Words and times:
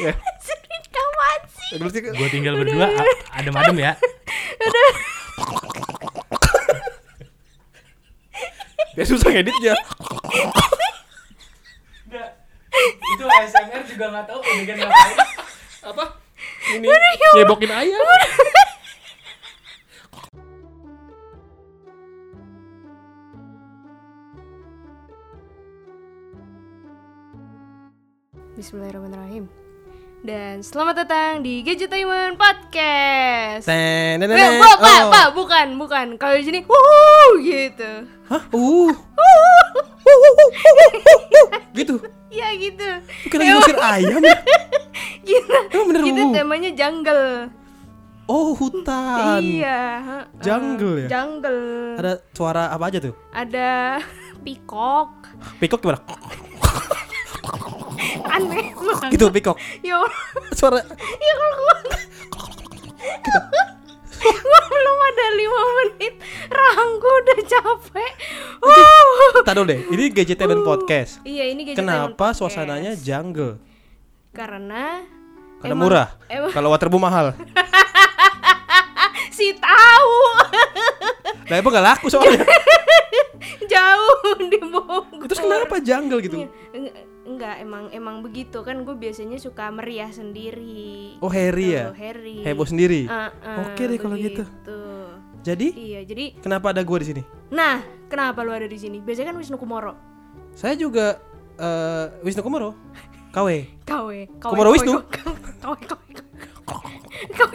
Ya. 0.00 0.14
Kapan 0.88 1.40
sih? 1.52 1.76
Terus 1.76 1.92
sih, 1.92 2.00
Gue 2.00 2.28
tinggal 2.32 2.56
berdua 2.56 2.88
adem-adem 3.36 3.76
ya. 3.78 3.92
biar 8.90 9.06
susah 9.06 9.30
ngeditnya. 9.32 9.74
itu 13.10 13.24
ASMR 13.26 13.82
juga 13.84 14.04
nggak 14.08 14.24
tahu 14.28 14.40
adegan 14.40 14.76
ngapain. 14.80 15.16
Apa? 15.84 16.04
Ini 16.74 16.88
nyebokin 17.36 17.70
ayam. 17.70 18.00
Bismillahirrahmanirrahim. 28.56 28.99
Dan 30.20 30.60
selamat 30.60 30.94
datang 31.00 31.40
di 31.40 31.64
Gadgetainment 31.64 32.36
Podcast. 32.36 33.64
Ten, 33.64 34.20
ten, 34.20 34.28
ten, 34.28 34.36
ten. 34.36 34.60
Pak, 34.60 34.76
Pak, 34.76 35.00
Oh. 35.00 35.08
Pak, 35.08 35.28
bukan, 35.32 35.66
bukan. 35.80 36.06
Kalau 36.20 36.36
di 36.36 36.44
sini, 36.44 36.60
wuh, 36.60 37.30
gitu. 37.40 38.04
Hah? 38.28 38.42
Uh. 38.52 38.92
gitu. 41.72 41.94
Ya 42.28 42.52
gitu. 42.52 42.84
Bukan 43.24 43.36
lagi 43.40 43.50
ngusir 43.50 43.78
ayam 43.80 44.20
ya? 44.20 44.36
Kita, 45.24 45.58
Emang 45.72 45.86
bener 45.88 46.02
kita 46.04 46.20
wuh. 46.20 46.34
temanya 46.36 46.70
jungle. 46.76 47.26
Oh, 48.28 48.52
hutan. 48.52 49.40
Iya. 49.40 49.80
Jungle 50.38 50.94
ya? 51.00 51.08
Jungle. 51.08 51.96
Ada 51.96 52.12
suara 52.30 52.68
apa 52.68 52.92
aja 52.92 53.00
tuh? 53.00 53.16
Ada 53.32 53.98
pikok. 54.44 55.10
Pikok 55.58 55.80
gimana? 55.80 56.04
Aneh. 58.26 58.72
Gitu, 59.08 59.26
pikok. 59.30 59.56
Allah. 59.56 60.12
Suara 60.50 60.80
Ya 61.16 61.32
kalau 61.34 61.56
gua 61.56 61.74
Gua 64.20 64.60
belum 64.66 64.98
ada 65.02 65.26
lima 65.32 65.60
menit 65.74 66.14
Rahangku 66.46 67.08
udah 67.08 67.38
capek 67.42 68.12
Uh. 68.60 69.40
Tadi 69.40 69.60
deh, 69.64 69.80
ini 69.88 70.04
Gadgetainment 70.10 70.60
Podcast. 70.60 71.20
Iya 71.22 71.48
ini 71.48 71.64
Gadgetainment 71.64 72.12
Kenapa 72.12 72.36
suasananya 72.36 72.92
jungle? 72.92 73.56
Karena 74.30 75.00
Karena 75.58 75.72
emang- 75.72 75.80
murah. 75.82 76.08
emang- 76.26 76.52
Kalau 76.52 76.68
waterboom 76.68 77.00
mahal. 77.00 77.32
Si 79.30 79.56
tahu 79.56 80.16
Nah, 81.48 81.56
emang 81.56 81.72
gak 81.72 81.86
laku 81.86 82.06
soalnya. 82.06 82.44
Jauh 83.72 84.20
di 84.44 84.58
Bogor 84.60 85.24
Terus 85.24 85.40
kenapa 85.40 85.80
jungle 85.80 86.20
gitu? 86.20 86.44
Eng- 87.30 87.38
Enggak, 87.38 87.62
emang 87.62 87.84
emang 87.94 88.16
begitu 88.20 88.58
kan 88.60 88.82
gue 88.82 88.92
biasanya 88.92 89.38
suka 89.38 89.70
meriah 89.70 90.10
sendiri. 90.10 91.14
Oh, 91.22 91.30
Harry 91.30 91.78
ya? 91.78 91.88
Tuh, 91.88 91.96
Harry. 91.96 92.42
Heboh 92.42 92.66
sendiri. 92.66 93.06
Ah, 93.06 93.30
ah, 93.40 93.70
Oke 93.70 93.86
deh 93.86 93.98
kalau 94.02 94.18
gitu. 94.18 94.42
Jadi, 95.40 95.72
Iya, 95.72 96.04
jadi 96.04 96.36
kenapa 96.36 96.74
ada 96.74 96.84
gua 96.84 97.00
di 97.00 97.08
sini? 97.08 97.22
nah, 97.48 97.80
kenapa 98.12 98.44
lu 98.44 98.52
ada 98.52 98.68
di 98.68 98.76
sini? 98.76 99.00
Biasanya 99.00 99.32
kan 99.32 99.38
Wisnu 99.40 99.56
Kumoro. 99.56 99.94
Saya 100.52 100.74
juga 100.76 101.16
eh 101.56 102.06
Wisnu 102.20 102.44
Kumoro. 102.44 102.76
KW. 103.32 103.48
KW. 103.86 104.10
Kumoro 104.42 104.74
Wisnu. 104.74 105.00
KW, 105.00 105.32
KW, 105.62 105.80
KW, 106.66 106.82
KW. 107.30 107.52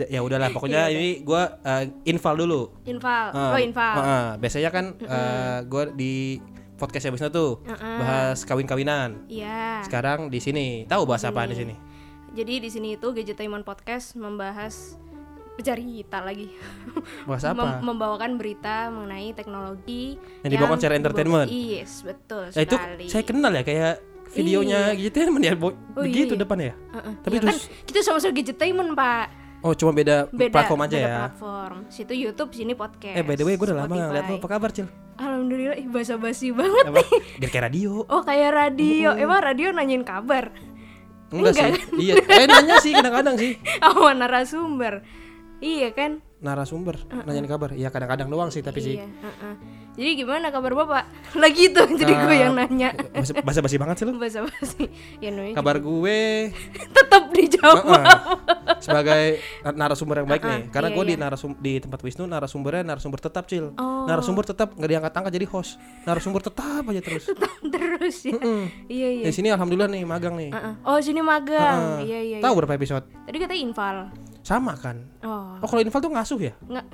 Ya, 0.00 0.06
ya 0.08 0.20
udahlah, 0.24 0.48
pokoknya 0.50 0.88
Iya, 0.88 0.98
ini 0.98 1.08
gua 1.22 1.60
eh, 1.62 1.92
infal 2.08 2.34
dulu. 2.34 2.74
Infal. 2.88 3.28
Ah, 3.30 3.52
oh, 3.54 3.60
infal. 3.60 3.92
ah, 3.94 4.02
ah. 4.02 4.28
biasanya 4.40 4.70
kan 4.72 4.84
eh, 4.98 5.58
gua 5.68 5.92
di 5.92 6.40
podcast 6.82 7.06
Wisnu 7.06 7.30
tuh 7.30 7.62
Heeh. 7.62 7.96
bahas 7.96 8.42
kawin-kawinan. 8.42 9.30
Iya. 9.30 9.86
Sekarang 9.86 10.26
di 10.26 10.42
sini 10.42 10.66
tahu 10.84 11.06
bahas 11.06 11.22
apa 11.22 11.46
di 11.46 11.54
sini? 11.54 11.74
Jadi 12.32 12.58
di 12.58 12.68
sini 12.68 12.88
itu 12.96 13.06
Gadgetainment 13.06 13.62
Podcast 13.62 14.16
membahas 14.16 14.98
bercerita 15.52 16.18
lagi. 16.18 16.48
Bahas 17.28 17.44
Mem- 17.44 17.54
apa? 17.54 17.78
membawakan 17.78 18.34
berita 18.34 18.88
mengenai 18.88 19.30
teknologi 19.30 20.16
Yang 20.40 20.50
dibawakan 20.50 20.76
secara 20.80 20.94
entertainment? 20.96 21.46
Yes, 21.46 22.00
betul 22.00 22.48
Nah, 22.48 22.62
itu 22.62 22.72
sekali. 22.74 23.06
saya 23.06 23.22
kenal 23.22 23.52
ya 23.52 23.62
kayak 23.62 23.94
videonya 24.32 24.96
gitu 24.96 25.12
ya, 25.12 25.28
ya 25.28 25.54
Oh, 25.54 25.76
begitu 25.94 26.32
iya, 26.32 26.34
iya. 26.34 26.40
depan 26.40 26.58
ya. 26.58 26.72
Heeh. 26.72 27.14
Tapi 27.20 27.34
Ya 27.36 27.40
terus 27.44 27.52
kan 27.52 27.84
kita 27.84 27.98
sama-sama 28.00 28.32
Gadgetainment, 28.32 28.90
Pak. 28.96 29.26
oh 29.60 29.72
cuma 29.76 29.92
beda, 29.92 30.26
Beda 30.32 30.50
platform 30.50 30.80
aja 30.82 30.96
beda 30.96 31.04
ya. 31.04 31.14
platform. 31.28 31.76
Situ 31.86 32.12
YouTube, 32.16 32.50
sini 32.50 32.72
podcast. 32.72 33.14
Eh 33.14 33.22
by 33.22 33.36
the 33.36 33.44
way 33.44 33.54
gue 33.54 33.62
udah 33.62 33.76
lama 33.76 33.92
gak 33.92 34.08
ngeliat 34.08 34.24
lo 34.26 34.34
apa 34.40 34.48
kabar 34.48 34.70
Cil? 34.72 34.88
Alhamdulillah, 35.52 35.84
ih 35.84 35.88
basa-basi 35.92 36.48
banget. 36.48 36.84
Apa? 36.88 37.04
Biar 37.36 37.50
kayak 37.52 37.64
radio 37.68 38.08
Oh, 38.08 38.24
kayak 38.24 38.56
radio. 38.56 39.12
Emang 39.12 39.44
radio 39.44 39.68
nanyain 39.68 40.00
kabar. 40.00 40.48
Enggak, 41.28 41.52
Enggak 41.52 41.76
sih 41.76 41.96
Iya 41.96 42.14
Eh 42.24 42.44
nanya 42.48 42.76
sih 42.80 42.92
kadang-kadang 42.92 43.36
sih 43.36 43.52
Sama 43.84 44.12
narasumber. 44.16 45.04
Iya 45.60 45.92
kan? 45.92 46.24
Narasumber 46.42 46.98
Nanyain 47.22 47.46
kabar 47.46 47.70
Iya 47.70 47.88
kadang-kadang 47.88 48.26
doang 48.26 48.50
sih 48.50 48.60
tapi 48.60 48.82
sih 48.82 48.98
Iya, 48.98 49.06
heeh. 49.06 49.54
Jadi 49.92 50.10
gimana 50.18 50.50
kabar 50.50 50.74
Bapak? 50.74 51.04
Lagi 51.42 51.68
tuh 51.68 51.84
jadi 51.86 52.12
gue 52.16 52.34
yang 52.34 52.52
nanya. 52.52 52.90
Basa- 53.12 53.38
Basa-basi 53.38 53.76
banget 53.76 53.96
sih 53.96 54.04
lo 54.04 54.16
Basa-basi. 54.16 54.90
Ya 55.20 55.30
namanya 55.30 55.54
Kabar 55.54 55.78
gue 55.78 56.50
tetap 56.96 57.30
dijawab. 57.30 57.84
Heeh. 57.86 58.04
Sebagai 58.80 59.22
narasumber 59.64 60.16
yang 60.18 60.28
baik 60.28 60.42
nih 60.42 60.60
Karena 60.68 60.88
iya, 60.90 60.96
gue 60.98 61.04
di 61.04 61.14
iya. 61.14 61.22
narasum 61.22 61.50
di 61.54 61.72
tempat 61.78 62.00
Wisnu 62.02 62.26
Narasumbernya 62.26 62.82
narasumber 62.84 63.20
tetap 63.20 63.46
Cil 63.46 63.70
Oh. 63.78 64.04
Narasumber 64.04 64.42
tetap 64.42 64.74
Gak 64.74 64.90
diangkat-angkat 64.90 65.32
jadi 65.32 65.46
host 65.46 65.78
Narasumber 66.02 66.42
tetap 66.42 66.82
aja 66.82 67.00
terus 67.00 67.30
Terus 67.72 68.16
ya. 68.26 68.34
Iya, 68.90 69.08
iya. 69.14 69.24
Di 69.24 69.32
sini 69.32 69.48
alhamdulillah 69.48 69.86
nih 69.88 70.02
magang 70.02 70.34
nih 70.34 70.50
Heeh. 70.50 70.74
Oh, 70.82 70.98
sini 70.98 71.22
magang. 71.22 72.02
Heeh. 72.02 72.08
Iya, 72.08 72.20
iya. 72.20 72.38
Tahu 72.40 72.50
iya. 72.50 72.58
berapa 72.58 72.74
episode? 72.74 73.04
Tadi 73.22 73.36
katanya 73.38 73.60
infal. 73.62 73.96
Sama 74.42 74.74
kan 74.74 75.06
Oh, 75.22 75.54
Oh 75.56 75.66
kalau 75.66 75.80
infal 75.80 75.98
tuh 75.98 76.10
ngasuh 76.10 76.38
ya? 76.40 76.52
enggak. 76.60 76.86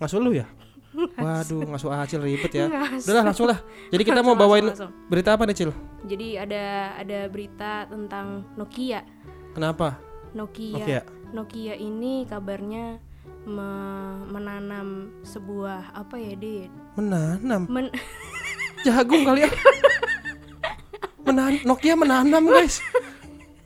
Ngasuh 0.00 0.18
lu 0.18 0.32
ya? 0.32 0.46
Waduh, 1.20 1.66
ngasuh 1.66 1.90
Acil 1.92 2.22
ribet 2.22 2.52
ya. 2.54 2.66
Ngasuh. 2.66 3.04
Udahlah 3.04 3.24
langsung 3.26 3.46
lah. 3.46 3.58
Jadi 3.90 4.02
kita 4.02 4.20
mau 4.20 4.32
Langsung, 4.32 4.38
bawain 4.40 4.64
langsung, 4.64 4.90
berita 5.06 5.34
apa 5.34 5.42
nih, 5.42 5.56
Cil? 5.56 5.70
Jadi 6.04 6.28
ada 6.38 6.64
ada 6.94 7.18
berita 7.26 7.72
tentang 7.86 8.46
Nokia. 8.54 9.02
Kenapa? 9.52 9.98
Nokia. 10.32 10.74
Nokia. 10.74 11.00
Nokia 11.34 11.74
ini 11.74 12.22
kabarnya 12.24 13.02
me- 13.44 14.22
menanam 14.30 14.86
sebuah 15.20 15.90
apa 15.92 16.14
ya, 16.14 16.32
Dit? 16.34 16.70
Menanam. 16.94 17.66
Men 17.66 17.90
Jagung 18.86 19.26
kali 19.26 19.42
ya. 19.42 19.50
Menan 21.26 21.58
Nokia 21.64 21.96
menanam, 21.96 22.44
guys. 22.44 22.78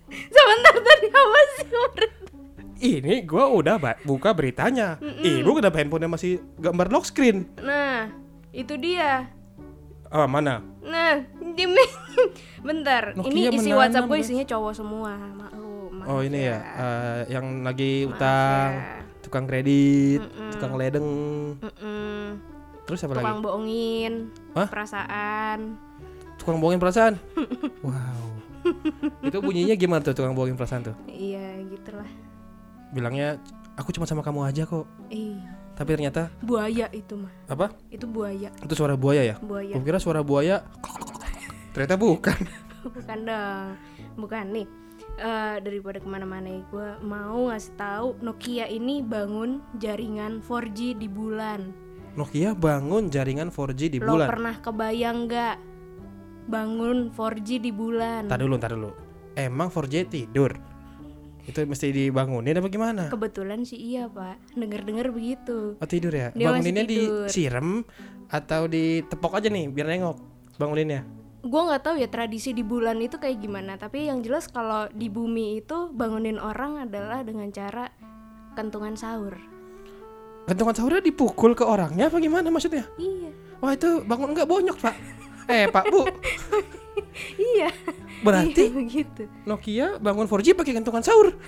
Sebentar 0.08 0.74
tadi 0.78 1.06
apa 1.10 1.40
sih? 1.58 1.66
Ini 2.78 3.26
gua 3.26 3.50
udah 3.50 3.74
buka 4.02 4.30
beritanya. 4.30 4.96
Ibu 5.02 5.50
kenapa 5.58 5.82
handphonenya 5.82 6.06
masih 6.08 6.38
gambar 6.56 6.86
lock 6.88 7.04
screen? 7.04 7.50
Nah, 7.58 8.06
itu 8.50 8.78
dia. 8.78 9.26
Ah, 10.08 10.24
mana? 10.24 10.64
Nah, 10.80 11.20
demi 11.52 11.84
bentar. 12.66 13.12
Nokia 13.12 13.28
ini 13.28 13.52
isi 13.52 13.74
WhatsApp 13.74 14.08
gue 14.08 14.18
isinya 14.18 14.46
cowok 14.46 14.72
semua. 14.72 15.12
Maklum. 15.18 15.90
maaf 16.00 16.08
Oh, 16.08 16.20
ini 16.22 16.48
ya. 16.48 16.56
eh, 16.56 17.20
yang 17.28 17.60
lagi 17.60 18.06
Maaf 18.06 18.16
utang, 18.16 18.70
ya. 18.72 19.02
tukang 19.20 19.44
kredit, 19.44 20.24
tukang 20.48 20.78
ledeng. 20.80 21.08
Mm-mm. 21.60 22.40
Terus 22.88 23.04
apa 23.04 23.12
lagi? 23.12 23.24
Tukang 23.26 23.40
bohongin 23.42 24.12
Hah? 24.56 24.68
perasaan. 24.70 25.58
Tukang 26.40 26.56
bohongin 26.56 26.80
perasaan. 26.80 27.14
wow. 27.84 28.28
Itu 29.20 29.44
bunyinya 29.44 29.76
gimana 29.76 30.00
tuh 30.00 30.16
tukang 30.16 30.32
bohongin 30.32 30.56
perasaan 30.56 30.88
tuh? 30.88 30.96
Iya, 31.04 31.68
gitulah. 31.68 32.08
Bilangnya 32.90 33.36
aku 33.74 33.90
cuma 33.90 34.04
sama 34.04 34.20
kamu 34.20 34.44
aja 34.44 34.64
kok. 34.64 34.86
Eh, 35.08 35.36
Tapi 35.74 35.94
ternyata 35.94 36.32
buaya 36.40 36.90
itu 36.90 37.14
mah. 37.14 37.30
apa? 37.46 37.70
Itu 37.88 38.04
buaya, 38.04 38.50
Itu 38.58 38.74
suara 38.74 38.94
buaya 38.94 39.22
ya? 39.22 39.36
buaya. 39.38 39.72
Gue 39.72 39.84
kira 39.84 39.98
suara 39.98 40.20
buaya. 40.20 40.66
Ternyata 41.70 41.96
bukan. 41.96 42.38
Bukan 42.78 43.18
dong. 43.26 43.74
Bukan 44.16 44.44
nih. 44.50 44.66
Eh, 45.18 45.56
daripada 45.60 45.98
ke 45.98 46.06
mana-mana 46.06 46.62
gue 46.64 46.88
mau 47.02 47.50
ngasih 47.50 47.74
tahu 47.74 48.08
Nokia 48.18 48.70
ini 48.70 49.02
bangun 49.02 49.58
jaringan 49.76 50.38
4G 50.40 50.94
di 50.94 51.10
bulan. 51.10 51.74
Nokia 52.14 52.54
bangun 52.54 53.10
jaringan 53.10 53.50
4G 53.50 53.80
di 53.90 53.98
Lo 53.98 54.14
bulan. 54.14 54.26
pernah 54.30 54.54
kebayang 54.58 55.26
nggak 55.26 55.56
bangun 56.46 57.10
4G 57.12 57.58
di 57.58 57.70
bulan? 57.70 58.26
Tar 58.26 58.38
dulu, 58.38 58.56
tar 58.56 58.72
dulu. 58.72 58.90
Emang 59.34 59.68
4G 59.68 59.94
tidur? 60.06 60.54
Itu 61.48 61.64
mesti 61.64 61.88
dibangunin 61.88 62.60
apa 62.60 62.68
gimana? 62.68 63.02
Kebetulan 63.08 63.64
sih 63.64 63.80
iya 63.80 64.04
pak, 64.04 64.36
dengar-dengar 64.52 65.08
begitu. 65.08 65.80
Oh 65.80 65.88
tidur 65.88 66.12
ya? 66.12 66.28
Dia 66.36 66.52
Banguninnya 66.52 66.84
tidur. 66.84 67.24
disiram 67.24 67.88
atau 68.28 68.68
ditepok 68.68 69.40
aja 69.40 69.48
nih 69.48 69.72
biar 69.72 69.88
nengok 69.88 70.20
banguninnya. 70.60 71.08
Gue 71.40 71.62
nggak 71.64 71.80
tahu 71.80 71.96
ya 71.96 72.08
tradisi 72.12 72.52
di 72.52 72.60
bulan 72.60 73.00
itu 73.00 73.16
kayak 73.16 73.40
gimana, 73.40 73.80
tapi 73.80 74.12
yang 74.12 74.20
jelas 74.20 74.44
kalau 74.52 74.92
di 74.92 75.08
bumi 75.08 75.64
itu 75.64 75.88
bangunin 75.88 76.36
orang 76.36 76.84
adalah 76.84 77.24
dengan 77.24 77.48
cara 77.48 77.88
kentungan 78.52 78.92
sahur. 78.98 79.38
Gantungan 80.44 80.76
sahurnya 80.76 81.00
dipukul 81.00 81.56
ke 81.56 81.64
orangnya 81.64 82.12
apa 82.12 82.20
gimana 82.20 82.52
maksudnya? 82.52 82.84
Iya. 83.00 83.32
Wah 83.64 83.72
itu 83.72 84.04
bangun 84.04 84.36
enggak 84.36 84.48
bonyok 84.50 84.76
pak? 84.84 84.96
Eh 85.48 85.64
pak 85.72 85.88
bu, 85.88 86.04
Berarti 88.18 88.62
iya, 88.64 88.74
begitu 88.76 89.22
Nokia 89.44 89.86
bangun 89.98 90.26
4G 90.26 90.52
pakai 90.52 90.74
kentongan 90.74 91.02
sahur. 91.02 91.32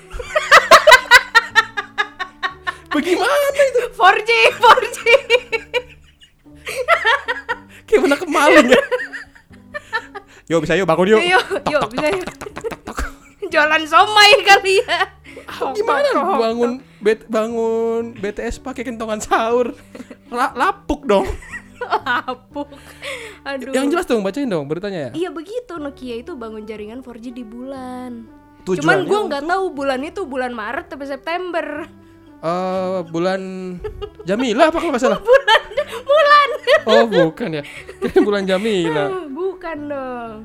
Bagaimana 2.91 3.47
itu? 3.55 3.81
4G 3.95 4.31
4G 4.53 4.99
Kayak 7.87 8.01
mana 8.03 8.17
kemaling 8.17 8.67
ya? 8.67 8.81
Yo 10.47 10.59
bisa 10.59 10.75
yuk 10.75 10.85
bangun 10.85 11.07
yuk. 11.09 11.21
yuk 11.23 11.45
tok, 11.63 11.87
bisa 11.91 12.07
yuk. 12.11 12.27
jualan 13.47 13.83
somai 13.85 14.31
kali 14.43 14.81
ya 14.81 14.99
Ah, 15.47 15.71
Gimana 15.71 16.09
bangun 16.37 16.71
bet, 16.99 17.23
bangun 17.27 18.15
BTS 18.15 18.59
pakai 18.59 18.83
kentongan 18.83 19.19
sahur? 19.19 19.75
La- 20.27 20.53
lapuk 20.53 21.07
dong. 21.07 21.25
Lapuk 21.81 22.69
aduh 23.43 23.73
Yang 23.73 23.87
jelas 23.97 24.07
dong 24.07 24.21
bacain 24.21 24.49
dong 24.49 24.69
beritanya 24.69 25.09
ya. 25.09 25.11
iya 25.17 25.29
begitu 25.33 25.81
Nokia 25.81 26.21
itu 26.21 26.37
bangun 26.37 26.65
jaringan 26.65 27.01
4G 27.01 27.33
di 27.33 27.45
bulan 27.45 28.29
Tujuannya 28.63 28.85
cuman 28.85 28.99
gua 29.09 29.21
nggak 29.27 29.45
tahu 29.49 29.65
bulan 29.73 30.01
itu 30.05 30.21
bulan 30.29 30.53
Maret 30.53 30.93
atau 30.93 31.07
September 31.09 31.89
Eh 32.41 32.99
bulan 33.13 33.41
Jamila 34.25 34.73
apa 34.73 34.81
kalau 34.81 34.97
nggak 34.97 35.05
salah? 35.05 35.21
bulan 35.29 35.61
bulan 36.09 36.49
Oh 36.89 37.05
bukan 37.05 37.61
ya. 37.61 37.63
Bulan 38.17 38.49
Jamila. 38.49 39.05
bukan 39.41 39.77
dong 39.93 40.37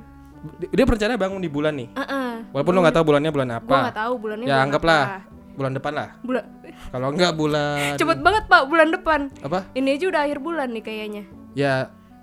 Dia 0.75 0.85
berencana 0.85 1.17
bangun 1.17 1.39
di 1.41 1.49
bulan 1.49 1.73
nih. 1.73 1.89
Heeh. 1.95 2.31
Walaupun 2.51 2.71
lo 2.75 2.79
nggak 2.83 2.95
tahu 2.99 3.05
bulannya 3.07 3.31
bulan 3.31 3.49
apa. 3.57 3.65
Gua 3.65 3.79
nggak 3.87 3.97
tahu 3.97 4.13
bulannya. 4.19 4.45
Ya 4.45 4.51
bulan 4.51 4.65
anggaplah 4.67 5.01
apa. 5.01 5.34
Bulan 5.55 5.71
depan 5.71 5.91
lah. 5.91 6.09
Bulan 6.19 6.43
Kalau 6.87 7.07
enggak 7.09 7.31
bulan 7.33 7.95
cepet 7.95 8.19
banget 8.19 8.43
pak 8.45 8.61
bulan 8.65 8.87
depan. 8.89 9.19
apa? 9.39 9.59
Ini 9.71 9.89
aja 9.91 10.05
udah 10.07 10.21
akhir 10.21 10.39
bulan 10.39 10.67
nih 10.69 10.83
kayaknya. 10.83 11.23
Ya 11.51 11.73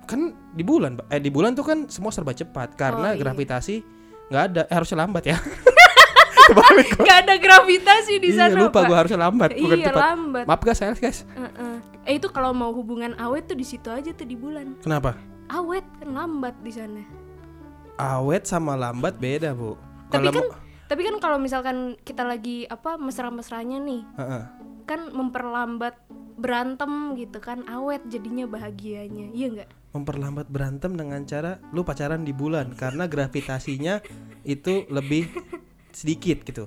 kan 0.03 0.21
di 0.51 0.61
bulan 0.61 1.01
eh 1.07 1.17
di 1.17 1.27
bulan 1.27 1.51
tuh 1.51 1.63
kan 1.63 1.77
semua 1.87 2.09
serba 2.09 2.31
cepat 2.31 2.73
karena 2.73 3.11
Oh, 3.11 3.13
iya. 3.13 3.19
gravitasi 3.19 3.75
nggak 4.25 4.43
ada 4.47 4.61
eh, 4.63 4.73
harusnya 4.73 4.97
lambat 4.99 5.23
ya. 5.25 5.37
Gak 6.99 7.17
ada 7.23 7.35
gravitasi 7.37 8.19
di 8.19 8.29
Iya 8.29 8.51
sana 8.51 8.67
lupa 8.67 8.77
pak. 8.77 8.85
gua 8.85 8.97
harusnya 8.99 9.19
lambat 9.21 9.49
bukan 9.55 9.77
Iya, 9.79 9.87
cepat. 9.87 10.01
lambat. 10.03 10.43
Maaf 10.43 10.61
guys, 10.61 10.77
saya 10.77 10.91
guys. 10.93 11.19
Heeh. 11.29 11.75
Eh 12.03 12.13
itu 12.19 12.27
kalau 12.27 12.51
mau 12.51 12.69
hubungan 12.69 13.15
awet 13.15 13.47
tuh 13.47 13.55
di 13.55 13.63
situ 13.63 13.87
aja 13.87 14.11
tuh 14.11 14.27
di 14.27 14.35
bulan. 14.35 14.75
Kenapa? 14.77 15.15
Awet 15.47 15.87
kan 15.97 16.09
lambat 16.11 16.55
di 16.59 16.69
sana. 16.69 17.01
Awet 17.95 18.43
sama 18.43 18.75
lambat 18.75 19.15
beda, 19.15 19.55
Bu. 19.55 19.79
Tapi 20.09 20.19
Kalau 20.19 20.31
kan 20.35 20.45
tapi 20.93 21.01
kan 21.09 21.17
kalau 21.17 21.41
misalkan 21.41 21.97
kita 22.05 22.21
lagi 22.21 22.69
apa 22.69 23.01
mesra-mesranya 23.01 23.81
nih, 23.81 24.05
Heeh. 24.13 24.43
kan 24.85 25.09
memperlambat 25.09 25.97
berantem 26.37 27.17
gitu 27.17 27.41
kan 27.41 27.65
awet 27.65 28.05
jadinya 28.05 28.45
bahagianya. 28.45 29.33
Iya 29.33 29.47
enggak? 29.49 29.69
memperlambat 29.93 30.49
berantem 30.49 30.97
dengan 30.97 31.21
cara 31.23 31.61
lu 31.69 31.85
pacaran 31.85 32.25
di 32.25 32.33
bulan 32.33 32.73
karena 32.73 33.05
gravitasinya 33.05 34.01
itu 34.41 34.89
lebih 34.89 35.29
sedikit 35.93 36.41
gitu. 36.41 36.65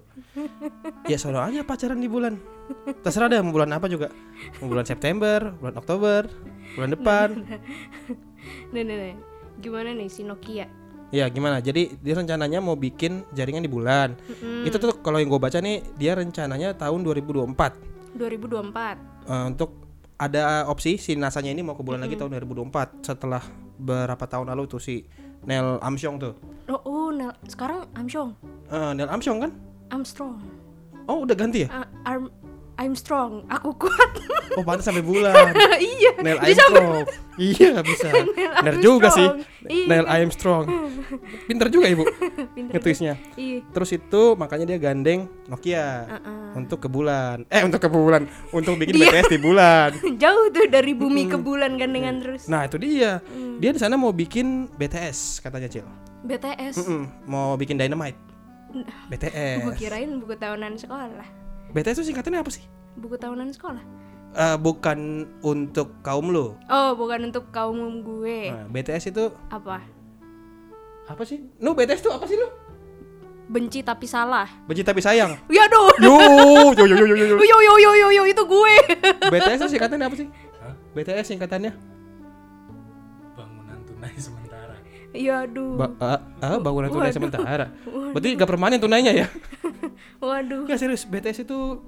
Ya 1.10 1.18
sono 1.18 1.42
aja 1.42 1.66
pacaran 1.66 1.98
di 1.98 2.06
bulan. 2.06 2.38
Terserah 3.02 3.30
deh 3.30 3.42
mau 3.42 3.50
bulan 3.50 3.74
apa 3.74 3.90
juga. 3.90 4.14
Mau 4.62 4.70
bulan 4.70 4.86
September, 4.86 5.54
bulan 5.58 5.74
Oktober, 5.74 6.30
bulan 6.78 6.90
depan. 6.94 7.28
Nih 8.70 8.82
nih 8.86 8.96
nih. 8.96 9.14
Gimana 9.58 9.90
nih 9.90 10.06
si 10.06 10.22
Nokia? 10.22 10.70
Ya 11.14 11.30
gimana? 11.30 11.62
Jadi 11.62 11.94
dia 12.02 12.14
rencananya 12.18 12.58
mau 12.58 12.74
bikin 12.74 13.22
jaringan 13.30 13.62
di 13.62 13.70
bulan. 13.70 14.18
Itu 14.66 14.76
tuh 14.78 14.98
kalau 15.00 15.22
yang 15.22 15.30
gue 15.30 15.38
baca 15.38 15.58
nih 15.62 15.82
dia 15.94 16.18
rencananya 16.18 16.74
tahun 16.74 17.06
2024 17.06 18.18
2024. 18.18 19.28
Eh, 19.28 19.44
untuk 19.46 19.70
ada 20.16 20.64
opsi 20.72 20.96
si 20.96 21.12
NASA-nya 21.12 21.52
ini 21.52 21.60
mau 21.60 21.76
ke 21.76 21.84
bulan 21.84 22.00
lagi 22.00 22.16
tahun 22.16 22.32
2024 22.40 23.04
setelah 23.04 23.44
berapa 23.76 24.24
tahun 24.24 24.48
lalu 24.48 24.64
tuh 24.64 24.80
si 24.80 25.04
Neil 25.44 25.76
Armstrong 25.84 26.16
tuh. 26.16 26.34
Oh, 26.66 26.80
oh 26.82 27.08
Nel, 27.12 27.30
sekarang 27.46 27.84
Armstrong. 27.94 28.32
Eh, 28.72 28.92
Neil 28.96 29.06
Armstrong 29.12 29.38
kan? 29.44 29.52
Armstrong. 29.92 30.40
Oh 31.06 31.22
udah 31.22 31.36
ganti 31.38 31.62
ya? 31.62 31.68
Ah, 31.70 31.86
Arm 32.02 32.32
I'm 32.76 32.92
strong. 32.92 33.48
Aku 33.48 33.72
kuat. 33.74 34.20
Oh 34.52 34.60
pantas 34.60 34.84
sampai 34.84 35.00
bulan. 35.08 35.48
iya. 35.76 36.12
Neil 36.16 36.36
Dia 36.38 36.52
sampai 36.54 36.76
Armstrong. 36.76 37.04
iya 37.36 37.72
bisa. 37.80 38.08
Bener 38.60 38.76
juga 38.78 39.08
sih. 39.08 39.24
Iya. 39.64 39.86
Neil 39.88 40.04
Armstrong. 40.04 40.64
Pinter 41.48 41.68
juga 41.68 41.88
ibu 41.88 42.04
Pinter. 42.52 42.76
ngetwisnya. 42.76 43.16
Iya. 43.34 43.64
Terus 43.70 43.90
itu 43.90 44.22
makanya 44.34 44.68
dia 44.68 44.78
gandeng 44.78 45.24
Nokia 45.46 46.04
Uh-uh. 46.06 46.52
untuk 46.54 46.78
ke 46.78 46.88
bulan. 46.88 47.48
Eh 47.48 47.60
untuk 47.60 47.80
ke 47.80 47.88
bulan. 47.88 48.28
Untuk 48.50 48.76
bikin 48.76 48.92
BTS 48.98 49.28
di 49.28 49.38
bulan. 49.38 49.96
Jauh 50.14 50.46
tuh 50.50 50.68
dari 50.68 50.92
bumi 50.92 51.26
ke 51.26 51.40
bulan 51.40 51.76
gandengan 51.76 52.20
terus. 52.20 52.44
Nah 52.44 52.64
itu 52.64 52.76
dia. 52.76 53.24
Hmm. 53.24 53.56
Dia 53.56 53.72
di 53.72 53.80
sana 53.80 53.96
mau 53.96 54.12
bikin 54.12 54.68
BTS 54.70 55.40
katanya 55.40 55.66
Cil. 55.66 55.88
BTS. 56.22 56.76
Mm-mm, 56.78 57.02
Mau 57.24 57.54
bikin 57.54 57.78
Dynamite. 57.78 58.18
Gue 58.68 58.84
BTS. 59.08 59.78
kirain 59.78 60.20
buku 60.20 60.34
tahunan 60.34 60.76
sekolah. 60.76 61.45
BTS 61.76 62.00
itu 62.00 62.04
singkatannya 62.08 62.40
apa 62.40 62.48
sih? 62.48 62.64
Buku 62.96 63.20
tahunan 63.20 63.52
sekolah. 63.52 63.84
Eh, 64.32 64.56
bukan 64.56 65.28
untuk 65.44 66.00
kaum 66.00 66.32
lo. 66.32 66.56
Oh, 66.72 66.96
bukan 66.96 67.28
untuk 67.28 67.52
kaum 67.52 68.00
gue. 68.00 68.48
Nah, 68.48 68.64
BTS 68.72 69.12
itu 69.12 69.28
Apa? 69.52 69.84
apa 71.06 71.22
sih? 71.22 71.38
Nu 71.60 71.76
BTS 71.76 72.00
itu 72.00 72.10
apa 72.10 72.24
sih 72.24 72.34
lu? 72.34 72.48
Benci 73.46 73.84
tapi 73.84 74.08
salah. 74.08 74.48
Benci 74.64 74.82
tapi 74.82 75.04
sayang. 75.04 75.36
Ya 75.52 75.68
aduh. 75.68 75.92
Yo, 76.02 76.16
yo, 76.74 76.84
yo, 76.88 76.96
yo, 76.96 77.14
yo, 77.14 77.24
yo. 77.30 77.36
Yo 77.38 77.58
yo 77.62 77.74
yo 77.78 77.90
yo 77.94 78.08
yo 78.10 78.22
itu 78.24 78.42
gue. 78.42 78.74
BTS 79.30 79.60
itu 79.60 79.76
singkatannya 79.76 80.06
apa 80.08 80.16
sih? 80.16 80.26
Hah? 80.64 80.74
BTS 80.96 81.26
singkatannya? 81.30 81.72
Sementara 85.16 85.24
Ya 85.40 85.48
aduh. 85.48 85.72
Ba 85.80 85.86
ah, 85.98 86.20
ah, 86.44 86.58
bangunan 86.60 86.92
tunai 86.92 87.08
Waduh. 87.08 87.16
sementara. 87.16 87.66
Berarti 88.12 88.28
gak 88.36 88.48
permanen 88.48 88.78
tunainya 88.78 89.12
ya? 89.12 89.26
Waduh. 90.24 90.68
Gak 90.68 90.78
serius, 90.78 91.08
BTS 91.08 91.48
itu 91.48 91.80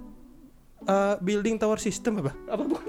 eh, 0.89 1.15
building 1.21 1.61
tower 1.61 1.77
system 1.77 2.25
apa? 2.25 2.33
Apa 2.49 2.63
bukan? 2.65 2.85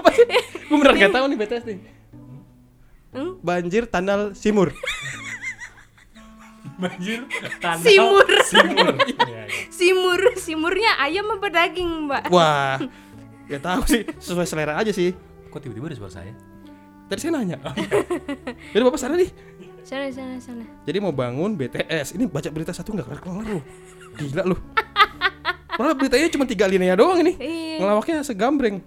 apa 0.00 0.08
sih? 0.16 0.26
Gue 0.68 0.76
beneran 0.80 0.96
gak 0.96 1.14
tahu 1.14 1.24
nih 1.28 1.38
BTS 1.38 1.64
nih. 1.68 1.78
Hmm? 3.10 3.32
Banjir 3.44 3.84
Tanal 3.90 4.32
Simur. 4.32 4.72
banjir 6.80 7.28
tanah 7.60 7.84
Simur. 7.84 8.24
simur 8.48 8.96
Iya, 9.04 9.20
iya. 9.28 9.42
Simur, 9.68 10.20
simurnya 10.40 10.96
ayam 10.96 11.28
apa 11.28 11.52
daging, 11.52 12.08
Mbak? 12.08 12.32
Wah, 12.32 12.80
gak 13.52 13.60
tahu 13.60 13.84
sih, 13.84 14.08
sesuai 14.16 14.48
selera 14.48 14.80
aja 14.80 14.88
sih. 14.88 15.12
kok 15.52 15.60
tiba-tiba 15.60 15.92
ada 15.92 15.98
suara 16.00 16.24
saya 16.24 16.32
Tadi 17.10 17.18
saya 17.20 17.32
nanya. 17.34 17.58
Jadi 18.72 18.82
bapak 18.86 19.00
sana 19.00 19.18
nih. 19.18 19.30
Sana 19.82 20.06
sana 20.08 20.38
sana. 20.38 20.62
Jadi 20.86 21.02
mau 21.02 21.10
bangun 21.10 21.58
BTS. 21.58 22.14
Ini 22.14 22.30
baca 22.30 22.46
berita 22.48 22.70
satu 22.70 22.94
nggak 22.94 23.06
kelar 23.18 23.42
lu. 23.42 23.58
Gila 24.14 24.42
lu. 24.46 24.56
Malah 25.80 25.96
beritanya 25.96 26.28
cuma 26.28 26.44
tiga 26.44 26.70
linea 26.70 26.94
doang 26.94 27.18
ini. 27.18 27.34
Iya. 27.34 27.76
Ngelawaknya 27.82 28.22
segambreng. 28.22 28.78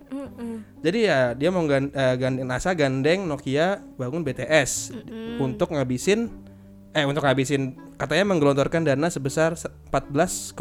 Jadi 0.79 0.99
ya 1.03 1.33
dia 1.33 1.49
mau 1.49 1.65
gan, 1.65 1.89
eh, 1.89 2.15
gandeng 2.15 2.47
NASA 2.47 2.71
gandeng 2.71 3.25
Nokia 3.25 3.83
bangun 3.95 4.21
BTS 4.21 4.91
untuk 5.37 5.71
ngabisin 5.71 6.27
eh 6.93 7.03
untuk 7.03 7.25
ngabisin 7.25 7.73
katanya 7.97 8.29
menggelontorkan 8.29 8.85
dana 8.85 9.09
sebesar 9.09 9.57
se- 9.57 9.71
14,1 9.89 10.53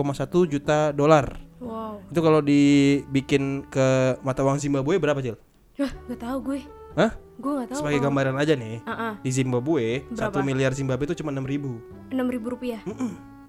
juta 0.48 0.90
dolar. 0.90 1.36
Wow. 1.60 2.00
Itu 2.08 2.18
kalau 2.18 2.40
dibikin 2.40 3.68
ke 3.68 4.16
mata 4.20 4.40
uang 4.40 4.56
Zimbabwe 4.56 4.96
berapa, 4.96 5.20
Cil? 5.20 5.36
Wah, 5.76 5.92
gak 6.08 6.18
tahu 6.18 6.38
gue. 6.48 6.60
Hah? 6.92 7.12
Gue 7.34 7.52
gak 7.56 7.68
tahu. 7.68 7.78
Sebagai 7.78 7.98
kalau- 7.98 8.06
gambaran 8.08 8.36
aja 8.36 8.54
nih. 8.54 8.76
Ah. 8.84 9.14
Di 9.18 9.30
Zimbabwe? 9.30 10.04
1 10.08 10.42
miliar 10.42 10.72
Zimbabwe 10.72 11.04
itu 11.06 11.16
cuma 11.16 11.30
6 11.30 11.42
ribu. 11.42 11.80
enam 12.08 12.28
ribu 12.28 12.52
rupiah. 12.52 12.84
Lu 12.84 13.08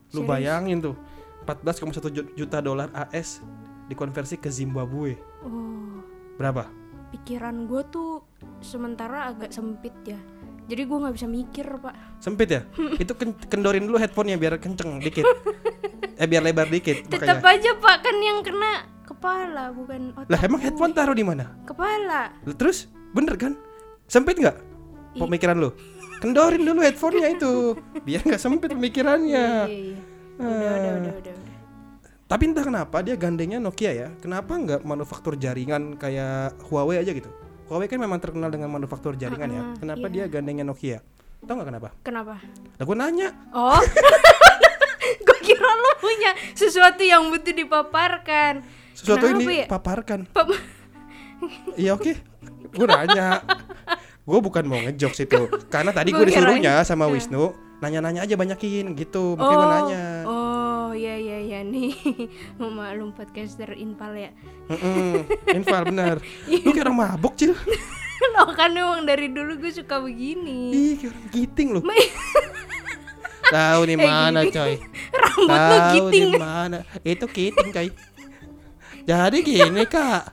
Serius? 0.10 0.24
bayangin 0.26 0.80
tuh 0.80 0.96
14,1 1.44 2.08
ju- 2.10 2.32
juta 2.34 2.58
dolar 2.58 2.88
AS 2.94 3.44
dikonversi 3.86 4.38
ke 4.38 4.48
Zimbabwe. 4.48 5.20
Oh, 5.44 6.00
Berapa? 6.34 6.72
pikiran 7.12 7.68
gue 7.68 7.84
tuh 7.86 8.24
sementara 8.60 9.28
agak 9.28 9.52
sempit 9.52 9.94
ya. 10.04 10.18
Jadi 10.64 10.82
gue 10.82 10.98
nggak 10.98 11.14
bisa 11.14 11.28
mikir 11.28 11.68
pak. 11.78 11.94
Sempit 12.18 12.50
ya? 12.50 12.62
Itu 13.04 13.14
ken- 13.14 13.36
kendorin 13.44 13.84
dulu 13.84 14.00
headphone-nya 14.00 14.34
biar 14.36 14.56
kenceng 14.58 14.98
dikit. 14.98 15.28
eh 16.16 16.26
biar 16.26 16.42
lebar 16.42 16.66
dikit 16.68 17.04
Tetap 17.06 17.38
makanya. 17.38 17.60
aja 17.60 17.72
pak 17.76 17.98
kan 18.00 18.16
yang 18.16 18.40
kena 18.40 18.72
kepala 19.04 19.64
bukan 19.70 20.16
otak. 20.16 20.30
Lah 20.30 20.40
emang 20.40 20.62
headphone 20.62 20.90
taruh 20.90 21.12
di 21.12 21.22
mana? 21.22 21.52
Kepala. 21.64 22.32
Terus 22.50 22.88
bener 23.14 23.36
kan? 23.38 23.54
Sempit 24.10 24.36
nggak? 24.38 24.58
Pemikiran 25.16 25.58
lu? 25.58 25.70
Kendorin 26.20 26.64
dulu 26.64 26.80
headphone-nya 26.82 27.36
itu 27.36 27.76
biar 28.02 28.24
nggak 28.24 28.42
sempit 28.42 28.72
pemikirannya. 28.72 29.48
Iya 29.68 29.94
iya. 29.94 29.98
Udah 30.40 30.50
udah 30.50 30.74
udah 30.74 31.14
udah. 31.20 31.34
udah. 31.38 31.54
Tapi 32.24 32.44
entah 32.50 32.66
kenapa 32.66 32.98
dia 33.06 33.14
gandengnya 33.14 33.60
Nokia 33.62 33.92
ya. 33.94 34.08
Kenapa 34.18 34.58
nggak 34.58 34.82
manufaktur 34.82 35.38
jaringan 35.38 36.00
kayak 36.00 36.58
Huawei 36.66 36.98
aja 36.98 37.14
gitu? 37.14 37.30
Huawei 37.70 37.86
kan 37.86 38.02
memang 38.02 38.18
terkenal 38.18 38.50
dengan 38.50 38.74
manufaktur 38.74 39.14
jaringan 39.14 39.50
ya. 39.52 39.62
Ah, 39.62 39.66
Kenapa 39.78 40.06
iya. 40.10 40.26
dia 40.26 40.34
gandengnya 40.34 40.66
Nokia? 40.66 41.00
Tahu 41.44 41.54
nggak 41.60 41.70
kenapa? 41.70 41.90
Kenapa? 42.02 42.36
Lah 42.80 42.84
gue 42.88 42.98
nanya. 42.98 43.30
Oh. 43.52 43.78
gue 45.28 45.38
kira 45.44 45.68
lo 45.68 45.92
punya 46.00 46.32
sesuatu 46.56 47.04
yang 47.04 47.28
butuh 47.30 47.54
dipaparkan. 47.54 48.64
Sesuatu 48.96 49.28
Kenapa 49.28 49.44
ini 49.44 49.56
ya? 49.62 49.68
paparkan. 49.68 50.20
Pap- 50.32 50.56
Iya 51.74 51.92
oke. 51.94 52.14
Gue 52.70 52.86
nanya. 52.86 53.42
gue 54.24 54.40
bukan 54.40 54.64
mau 54.64 54.80
ngejokes 54.80 55.20
itu 55.22 55.42
karena 55.68 55.92
tadi 55.92 56.10
gue 56.10 56.24
disuruhnya 56.24 56.80
sama 56.82 57.06
Wisnu 57.06 57.52
nanya-nanya 57.78 58.24
aja 58.24 58.34
banyakin 58.34 58.96
gitu 58.96 59.36
makanya 59.36 59.52
gue 59.54 59.68
nanya 59.70 60.04
Oh, 60.24 60.96
iya 60.96 61.18
iya 61.18 61.38
iya 61.42 61.60
nih. 61.60 61.92
Maklum 62.56 63.12
podcaster 63.12 63.74
infal 63.74 64.14
ya. 64.14 64.32
Infal 65.50 65.84
bener 65.86 66.24
lu 66.64 66.70
kayak 66.70 66.86
orang 66.86 66.98
mabuk 66.98 67.36
cil 67.36 67.52
Lo 68.34 68.48
kan 68.50 68.72
emang 68.72 69.04
dari 69.04 69.28
dulu 69.28 69.60
gue 69.60 69.70
suka 69.70 70.00
begini. 70.00 70.72
ih 70.72 70.94
kayak 70.96 71.12
orang 71.12 71.26
giting 71.30 71.68
lu 71.70 71.82
tahu 73.46 73.82
di 73.84 73.96
mana 73.96 74.40
coy 74.46 74.80
Rambut 75.12 75.60
di 76.10 76.22
giting. 76.24 76.32
mana 76.40 76.80
itu 77.04 77.26
giting 77.28 77.70
coy 77.70 77.88
jadi 79.04 79.38
gini 79.38 79.84
kak 79.84 80.32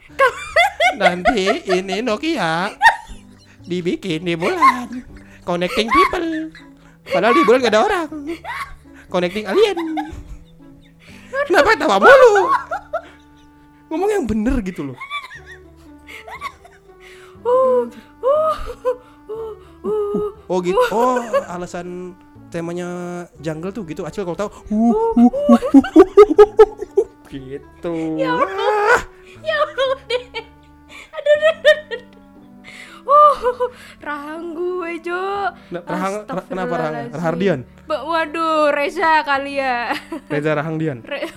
nanti 0.96 1.64
ini 1.68 2.02
Nokia 2.04 2.74
dibikin 3.64 4.26
di 4.26 4.34
bulan. 4.34 4.88
Connecting 5.44 5.88
people. 5.88 6.52
Padahal 7.10 7.34
di 7.34 7.42
bulan 7.42 7.58
gak 7.64 7.72
ada 7.74 7.82
orang. 7.82 8.08
Connecting 9.10 9.46
alien. 9.48 9.76
Kenapa 11.46 11.74
tawa 11.78 11.96
mulu? 11.98 12.34
Ngomong 13.90 14.10
yang 14.10 14.24
bener 14.26 14.62
gitu 14.62 14.92
loh. 14.92 14.98
Oh 20.50 20.58
gitu. 20.62 20.78
Oh 20.90 21.18
alasan 21.46 22.14
temanya 22.50 23.24
jungle 23.38 23.70
tuh 23.70 23.86
gitu. 23.86 24.02
Acil 24.06 24.26
kalau 24.26 24.38
tahu. 24.38 24.50
Gitu. 27.30 27.94
Wah. 28.26 28.98
Ya 29.38 29.54
Allah 29.62 30.02
deh. 30.10 30.49
Oh, 33.02 33.72
rahang 33.98 34.52
gue, 34.52 35.00
Jo. 35.00 35.18
Nah, 35.68 35.82
Rahang- 35.82 36.22
Ra- 36.22 36.46
kenapa 36.46 36.74
Rahang? 36.76 37.08
Rahardian? 37.10 37.60
Ba- 37.84 38.04
Waduh, 38.04 38.70
Reza 38.70 39.24
kali 39.24 39.56
ya. 39.56 39.90
Reza 40.28 40.52
Rahangdian 40.52 41.00
Re- 41.02 41.26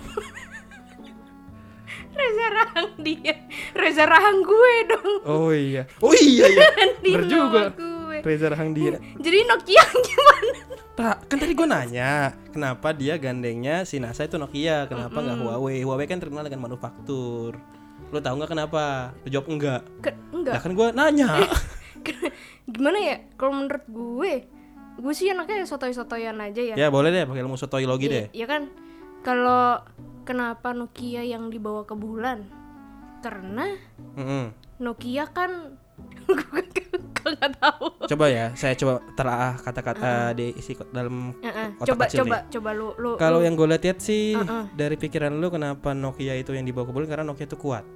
Reza 2.14 2.46
rahang 2.48 2.94
dia. 3.00 3.34
Reza 3.74 4.04
rahang 4.06 4.44
gue 4.44 4.74
dong. 4.86 5.12
oh 5.26 5.50
iya 5.50 5.90
oh 5.98 6.14
iya 6.14 6.46
iya 6.46 6.68
bener 7.02 7.24
juga 7.26 7.62
gue. 7.74 8.22
Reza 8.22 8.48
Rahangdian 8.48 9.02
Jadi 9.18 9.38
Nokia 9.44 9.82
gimana? 9.82 10.54
Tak, 10.94 11.26
kan 11.26 11.38
tadi 11.38 11.54
gue 11.54 11.66
nanya 11.66 12.12
kenapa 12.48 12.94
dia 12.94 13.18
gandengnya 13.18 13.82
si 13.82 13.98
NASA 13.98 14.24
itu 14.24 14.38
Nokia, 14.38 14.86
kenapa 14.86 15.18
nggak 15.18 15.42
Huawei? 15.42 15.82
Huawei 15.82 16.06
kan 16.06 16.22
terkenal 16.22 16.46
dengan 16.46 16.70
manufaktur. 16.70 17.58
Lo 18.14 18.22
tau 18.22 18.38
nggak 18.38 18.52
kenapa? 18.52 18.84
Lo 19.18 19.28
jawab 19.28 19.48
enggak. 19.50 19.82
Ke- 20.00 20.14
enggak. 20.30 20.54
Lah 20.54 20.62
kan 20.62 20.72
gue 20.72 20.88
nanya. 20.94 21.28
Gimana 22.70 22.98
ya? 23.00 23.18
Kalau 23.34 23.54
menurut 23.56 23.86
gue, 23.86 24.34
gue 24.96 25.14
sih 25.14 25.28
anaknya 25.28 25.66
sotoy-sotoyan 25.66 26.38
aja 26.38 26.62
ya. 26.64 26.76
ya 26.78 26.88
boleh 26.88 27.10
deh 27.10 27.26
pakai 27.26 27.42
ilmu 27.42 27.58
sotoilogi 27.58 28.06
deh. 28.08 28.26
Iya 28.32 28.46
kan? 28.46 28.70
Kalau 29.20 29.82
kenapa 30.24 30.72
Nokia 30.72 31.24
yang 31.24 31.50
dibawa 31.50 31.84
ke 31.84 31.94
bulan? 31.94 32.46
Karena 33.20 33.74
Mm-mm. 34.14 34.52
Nokia 34.78 35.26
kan 35.26 35.80
nggak 37.24 37.56
tahu. 37.56 37.88
Coba 38.06 38.26
ya, 38.28 38.52
saya 38.52 38.76
coba 38.76 39.00
telaah 39.14 39.56
kata-kata 39.58 40.12
diisi 40.34 40.76
ko- 40.76 40.90
dalam 40.90 41.32
Heeh, 41.40 41.72
otak 41.78 41.88
Coba 41.90 42.04
kecil 42.06 42.18
coba 42.20 42.36
nih. 42.36 42.44
coba 42.52 42.70
lu 42.74 42.88
lu 42.98 43.12
Kalau 43.16 43.40
lu- 43.40 43.46
yang 43.48 43.56
gue 43.56 43.64
lihat 43.66 43.98
sih 43.98 44.36
Uh-uh. 44.36 44.68
dari 44.72 44.96
pikiran 44.96 45.32
lu 45.32 45.48
kenapa 45.48 45.94
Nokia 45.94 46.36
itu 46.36 46.52
yang 46.52 46.64
dibawa 46.64 46.84
ke 46.84 46.92
bulan 46.92 47.08
karena 47.08 47.26
Nokia 47.26 47.48
itu 47.48 47.56
kuat. 47.56 47.88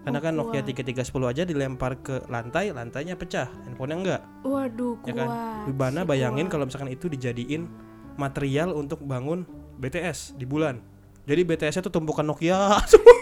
Karena 0.00 0.18
kan 0.20 0.32
Nokia 0.32 0.60
kuat. 0.60 0.72
3310 0.72 1.04
aja 1.28 1.42
dilempar 1.42 1.92
ke 1.98 2.24
lantai, 2.26 2.70
lantainya 2.70 3.14
pecah, 3.14 3.50
handphonenya 3.62 3.96
enggak. 3.98 4.20
waduh 4.40 4.96
ya 5.02 5.12
kuat. 5.12 5.18
kan 5.18 5.28
Bibana 5.64 6.00
si 6.00 6.08
bayangin 6.08 6.46
kalau 6.46 6.64
misalkan 6.64 6.88
itu 6.88 7.06
dijadiin 7.06 7.68
material 8.14 8.72
untuk 8.72 8.98
bangun 9.00 9.44
BTS 9.76 10.34
di 10.34 10.42
bulan 10.42 10.80
jadi 11.22 11.44
BTS 11.44 11.78
itu 11.78 11.88
tumpukan 11.88 12.22
Nokia 12.22 12.72
semua 12.90 13.14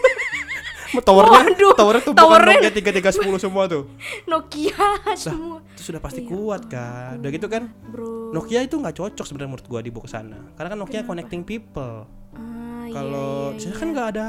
towernya 0.97 1.43
Waduh, 1.43 1.73
towernya 1.75 2.03
tumpukan 2.03 2.23
towernya- 2.23 2.59
Nokia 2.63 2.71
3310 3.03 3.37
semua 3.39 3.63
tuh 3.67 3.83
Nokia 4.25 4.79
semua. 5.13 5.59
itu 5.67 5.81
sudah 5.83 5.99
pasti 5.99 6.23
Iya. 6.23 6.29
kuat 6.29 6.61
kan 6.65 7.19
udah 7.19 7.29
gitu 7.29 7.47
kan 7.47 7.63
Bro. 7.85 8.31
Nokia 8.31 8.61
itu 8.61 8.73
nggak 8.73 8.95
cocok 8.95 9.21
sebenarnya 9.23 9.51
menurut 9.51 9.67
gua 9.67 9.79
dibawa 9.79 10.01
ke 10.01 10.09
sana 10.09 10.39
karena 10.53 10.69
kan 10.71 10.79
Nokia 10.79 11.01
connecting 11.03 11.43
people 11.43 12.07
Ah, 12.31 12.85
iya, 12.85 12.93
kalau 12.93 13.51
iya, 13.51 13.59
sana 13.59 13.69
iya. 13.69 13.77
kan 13.77 13.87
nggak 13.91 14.07
ada 14.09 14.25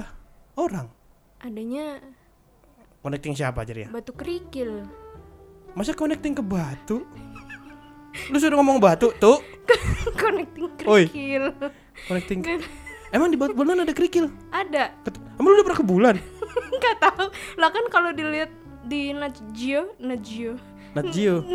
orang 0.55 0.87
adanya 1.38 1.87
connecting 3.00 3.35
siapa 3.35 3.62
aja 3.62 3.73
ya 3.75 3.88
batu 3.90 4.12
kerikil. 4.12 4.85
masa 5.73 5.95
connecting 5.95 6.35
ke 6.35 6.43
batu 6.43 7.07
lu 8.33 8.37
sudah 8.37 8.59
ngomong 8.59 8.83
batu 8.83 9.14
tuh 9.17 9.38
Connecting 10.21 10.73
Oi. 10.88 11.07
kerikil. 11.07 11.52
connecting 12.09 12.40
emang 13.12 13.28
di 13.31 13.37
bulan 13.37 13.85
ada 13.85 13.93
kerikil 13.93 14.33
Ada. 14.49 14.90
Emang 15.38 15.55
lu 15.55 15.57
udah 15.61 15.67
pernah 15.71 15.81
ke 15.81 15.87
bulan? 15.87 16.14
Enggak 16.75 16.97
tahu. 16.99 17.26
Lah 17.62 17.71
kan 17.71 17.85
kalau 17.95 18.11
dilihat 18.11 18.50
di 18.90 19.14
Nat 19.14 19.38
Geo, 19.55 19.95
Nat 20.02 20.19
Geo. 20.26 20.59
Nat 20.99 21.07
Geo. 21.14 21.47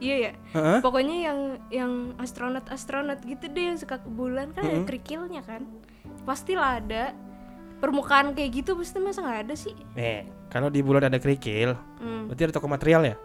iya 0.00 0.16
ya. 0.16 0.32
Heeh. 0.56 0.78
Pokoknya 0.80 1.16
yang 1.28 1.38
yang 1.68 1.92
astronot-astronot 2.16 3.20
gitu 3.28 3.52
deh 3.52 3.64
yang 3.74 3.76
suka 3.76 4.00
ke 4.00 4.08
bulan 4.08 4.56
kan 4.56 4.64
ada 4.64 4.80
kerikilnya 4.88 5.44
kan. 5.44 5.68
Pastilah 6.24 6.80
ada. 6.80 7.12
Permukaan 7.78 8.34
kayak 8.34 8.50
gitu 8.52 8.74
pasti 8.74 8.98
masa 8.98 9.22
nggak 9.22 9.40
ada 9.44 9.54
sih? 9.54 9.74
Nih, 9.94 10.26
kalau 10.48 10.66
di 10.66 10.82
bulan 10.82 11.06
ada 11.06 11.16
kerikil, 11.16 11.78
Hmm. 11.98 12.26
berarti 12.26 12.42
ada 12.44 12.52
toko 12.52 12.66
material 12.66 13.02
ya? 13.04 13.16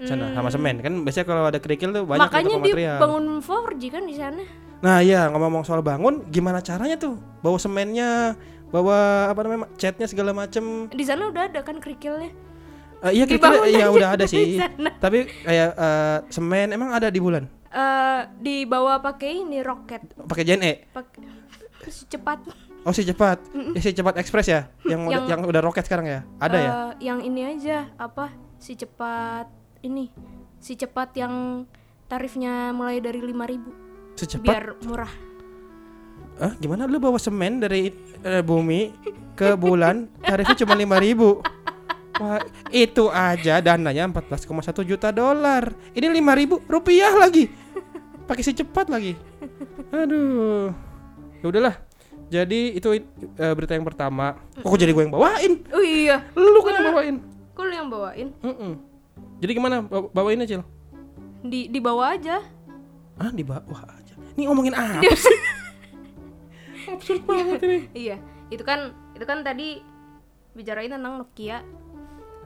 Sana 0.00 0.32
sama 0.32 0.48
semen 0.48 0.80
kan 0.80 0.96
biasanya 0.96 1.26
kalau 1.26 1.44
ada 1.44 1.60
kerikil 1.60 1.92
tuh 1.92 2.08
banyak 2.08 2.24
Makanya 2.24 2.48
toko 2.48 2.56
dia 2.58 2.72
material. 2.72 2.96
bangun 2.96 3.24
4G 3.38 3.82
kan 3.90 4.02
di 4.02 4.14
sana. 4.16 4.42
Nah, 4.80 5.04
iya 5.04 5.28
ngomong-ngomong 5.28 5.60
soal 5.62 5.84
bangun, 5.84 6.24
gimana 6.26 6.58
caranya 6.58 6.96
tuh? 6.96 7.20
Bawa 7.44 7.60
semennya, 7.60 8.32
bawa 8.70 9.28
apa 9.28 9.44
namanya? 9.44 9.68
catnya 9.76 10.06
segala 10.06 10.32
macem 10.32 10.88
Di 10.88 11.04
sana 11.04 11.28
udah 11.28 11.52
ada 11.52 11.60
kan 11.60 11.76
kerikilnya. 11.76 12.32
Eh, 13.02 13.12
iya 13.12 13.24
kerikil 13.24 13.60
iya 13.66 13.86
udah 13.88 14.14
ada 14.14 14.24
di 14.24 14.30
sih. 14.30 14.56
Tapi 14.96 15.28
kayak 15.44 15.70
eh, 15.74 16.18
semen 16.30 16.70
emang 16.70 16.94
ada 16.94 17.12
di 17.12 17.20
bulan? 17.20 17.44
Eh 17.68 18.20
dibawa 18.40 19.04
pakai 19.04 19.42
ini 19.42 19.60
roket. 19.60 20.00
Pakai 20.16 20.44
JNE. 20.44 20.72
Pakai 20.90 21.20
cepat. 22.08 22.69
Oh 22.80 22.92
si 22.92 23.04
cepat, 23.04 23.44
ya 23.76 23.80
si 23.80 23.92
cepat 23.92 24.16
ekspres 24.16 24.48
ya, 24.48 24.72
yang 24.82 25.04
udah, 25.04 25.28
Yang- 25.28 25.28
yang 25.28 25.40
udah 25.44 25.60
roket 25.60 25.84
sekarang 25.84 26.08
ya, 26.08 26.20
ada 26.40 26.56
ya? 26.56 26.70
Eh, 26.70 26.90
Yang 27.06 27.18
ini 27.28 27.40
aja 27.44 27.76
apa? 27.94 28.32
Si 28.56 28.72
cepat 28.72 29.52
ini. 29.80 30.08
Si 30.56 30.76
cepat 30.76 31.12
yang 31.14 31.64
tarifnya 32.06 32.72
mulai 32.72 32.98
dari 32.98 33.20
5000 33.20 34.16
Secepat 34.16 34.44
biar 34.44 34.64
murah. 34.82 35.12
Ah, 36.36 36.52
gimana 36.56 36.84
lu 36.84 36.96
bawa 36.96 37.16
semen 37.16 37.60
dari 37.60 37.92
eh, 38.20 38.40
bumi 38.40 38.92
ke 39.32 39.56
bulan 39.56 40.08
tarifnya 40.18 40.56
cuma 40.58 40.72
5000 40.72 41.60
Wah, 42.20 42.36
itu 42.68 43.08
aja 43.08 43.64
dananya 43.64 44.04
14,1 44.04 44.44
juta 44.84 45.08
dolar. 45.08 45.72
Ini 45.96 46.04
5000 46.06 46.60
rupiah 46.68 47.16
lagi. 47.16 47.48
Pakai 48.28 48.44
si 48.44 48.52
cepat 48.52 48.92
lagi. 48.92 49.16
Aduh. 49.88 50.68
Ya 51.40 51.46
udahlah. 51.48 51.80
Jadi 52.30 52.78
itu 52.78 52.88
eh, 52.94 53.52
berita 53.52 53.74
yang 53.74 53.82
pertama. 53.82 54.38
Kok 54.56 54.78
jadi 54.78 54.90
gue 54.90 55.02
yang 55.02 55.10
bawain? 55.10 55.52
Oh 55.70 55.82
iya, 55.82 56.22
Lu 56.32 56.62
kan 56.62 56.72
yang 56.72 56.86
bawain. 56.88 57.16
kok 57.50 57.62
lu 57.62 57.74
yang 57.74 57.90
bawain? 57.90 58.28
Mm-mm. 58.40 58.72
Jadi 59.42 59.50
gimana 59.52 59.82
Ba- 59.82 60.08
bawainnya, 60.08 60.46
Cil? 60.46 60.62
Di 61.42 61.66
dibawa 61.66 62.14
aja. 62.14 62.38
Ah, 63.16 63.28
di 63.28 63.42
bawah 63.42 63.82
aja. 63.90 64.14
Ini 64.32 64.46
ngomongin 64.46 64.72
apa 64.72 65.02
sih? 65.12 65.38
Absurd 66.94 67.22
banget 67.24 67.60
ini. 67.60 67.78
Iya, 67.92 68.16
itu 68.48 68.62
kan 68.62 68.94
itu 69.12 69.24
kan 69.24 69.42
tadi 69.42 69.82
bicarain 70.52 70.90
tentang 70.90 71.20
Nokia 71.20 71.62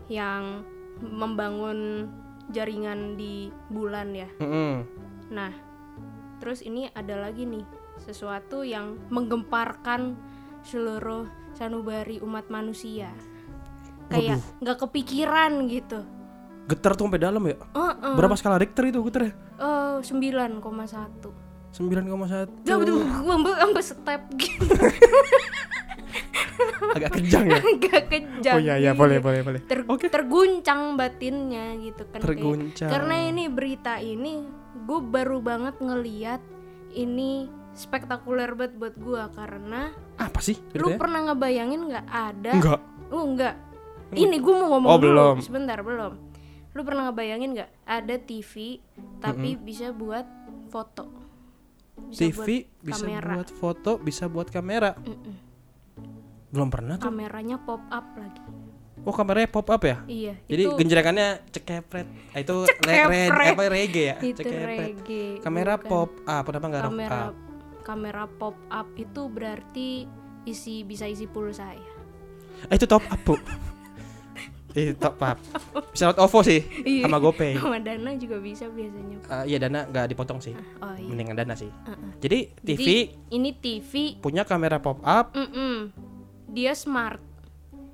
yang 0.08 0.64
membangun 1.00 2.08
jaringan 2.50 3.14
di 3.14 3.48
bulan 3.68 4.12
ya. 4.12 4.28
Mm-mm. 4.38 4.84
Nah, 5.30 5.52
terus 6.38 6.60
ini 6.60 6.90
ada 6.90 7.20
lagi 7.20 7.44
nih 7.44 7.64
sesuatu 8.04 8.60
yang 8.60 9.00
menggemparkan 9.08 10.14
seluruh 10.62 11.24
sanubari 11.52 12.20
umat 12.20 12.46
manusia. 12.48 13.08
Kayak 14.06 14.44
nggak 14.60 14.78
kepikiran 14.78 15.64
gitu. 15.66 16.04
Getar 16.64 16.92
tuh 16.92 17.08
sampai 17.08 17.20
dalam 17.20 17.40
ya? 17.44 17.56
Heeh. 17.56 18.14
Berapa 18.14 18.36
skala 18.36 18.56
Richter 18.56 18.84
itu 18.86 19.00
getarnya? 19.02 19.32
Oh, 19.56 20.00
9,1. 20.00 20.60
9,1 21.74 22.64
Ya 22.64 22.78
betul, 22.78 23.02
gua 23.02 23.34
sampai 23.34 23.52
sampai 23.58 23.82
step 23.82 24.22
gitu. 24.38 24.64
Agak 26.94 27.10
kejang 27.18 27.44
ya? 27.50 27.58
Agak 27.58 28.02
kejam. 28.06 28.54
Oh 28.54 28.60
iya 28.62 28.74
iya 28.78 28.92
boleh 28.94 29.18
boleh 29.18 29.42
boleh 29.42 29.60
Ter- 29.66 29.86
Oke 29.86 30.06
terguncang 30.06 30.94
batinnya 30.94 31.74
gitu 31.76 32.06
kan 32.06 32.22
kayak- 32.22 32.26
Terguncang. 32.30 32.90
karena 32.90 33.16
ini 33.26 33.50
berita 33.50 33.98
ini 33.98 34.46
gue 34.78 35.00
baru 35.02 35.42
banget 35.42 35.74
ngeliat 35.80 36.38
ini 36.92 37.50
spektakuler 37.74 38.50
banget 38.50 38.74
buat 38.74 38.94
gue 38.94 39.22
karena 39.32 39.90
Apa 40.16 40.38
sih 40.38 40.56
lu 40.72 40.86
beritanya? 40.86 40.96
pernah 40.96 41.20
ngebayangin 41.26 41.80
nggak 41.84 42.06
ada 42.08 42.50
Enggak 42.52 42.80
oh 43.10 43.24
enggak 43.24 43.54
ini 44.12 44.36
gue 44.36 44.54
mau 44.54 44.68
ngomong 44.70 44.88
Oh, 44.88 44.96
dulu 44.96 45.10
belum. 45.10 45.36
sebentar 45.40 45.78
belum 45.80 46.12
Lu 46.70 46.82
pernah 46.82 47.06
ngebayangin 47.06 47.50
nggak 47.52 47.70
ada 47.84 48.14
TV 48.16 48.82
tapi 49.18 49.54
bisa 49.54 49.90
buat 49.90 50.26
foto? 50.66 51.06
Bisa 52.10 52.18
TV 52.24 52.34
buat 52.34 52.82
bisa 52.82 52.98
kamera. 53.00 53.32
buat 53.32 53.50
foto, 53.52 53.90
bisa 53.96 54.24
buat 54.26 54.48
kamera. 54.48 54.98
Mm-mm. 54.98 55.34
Belum 56.50 56.66
pernah 56.66 56.98
tuh. 56.98 57.06
Kameranya 57.06 57.58
pop 57.58 57.78
up 57.88 58.06
lagi. 58.14 58.42
Oh, 59.00 59.12
kameranya 59.12 59.46
pop 59.46 59.68
up 59.68 59.82
ya? 59.84 60.02
Iya, 60.02 60.34
Jadi 60.44 60.62
itu 60.64 60.74
genjrekannya 60.74 61.28
cekepret. 61.48 62.10
Ah, 62.32 62.40
itu 62.40 62.56
Cekepret. 62.64 63.30
red- 63.30 63.54
apa 63.54 63.62
reggae 63.68 64.04
ya? 64.04 64.16
itu 64.18 64.34
Cekepret. 64.34 64.78
reggae. 64.80 65.26
Kamera 65.38 65.74
bukan. 65.76 65.86
pop 65.86 66.10
up, 66.24 66.42
kenapa 66.42 66.66
enggak 66.66 66.82
rock 66.82 66.98
up? 67.06 67.34
Kamera 67.84 68.24
pop 68.26 68.56
up 68.66 68.88
itu 68.96 69.28
berarti 69.28 70.08
isi 70.42 70.82
bisa 70.82 71.04
isi 71.04 71.24
pulsa 71.24 71.70
ya. 71.70 71.92
Eh, 72.66 72.74
itu 72.74 72.88
top 72.88 73.04
up, 73.04 73.20
Bu. 73.22 73.34
itu 74.74 74.96
top 74.96 75.20
up. 75.20 75.38
Bisa 75.92 76.08
lewat 76.08 76.18
OVO 76.18 76.40
sih 76.42 76.60
Iya. 76.82 77.06
sama 77.06 77.20
GoPay. 77.20 77.54
Sama 77.54 77.78
Dana 77.78 78.10
juga 78.16 78.40
bisa 78.40 78.66
biasanya. 78.66 79.18
Eh, 79.22 79.44
iya 79.46 79.58
dana 79.58 79.84
nggak 79.84 80.10
dipotong 80.10 80.40
sih. 80.40 80.56
Oh 80.80 80.96
iya. 80.96 81.06
Mendingan 81.06 81.36
dana 81.36 81.54
sih. 81.54 81.68
Uh-uh. 81.68 82.10
Jadi 82.18 82.38
TV 82.58 82.78
Jadi 82.80 82.96
ini 83.30 83.50
TV 83.54 83.92
punya 84.18 84.42
kamera 84.42 84.80
pop 84.80 84.98
up, 85.00 85.30
mm-mm, 85.30 85.92
dia 86.48 86.72
smart. 86.72 87.20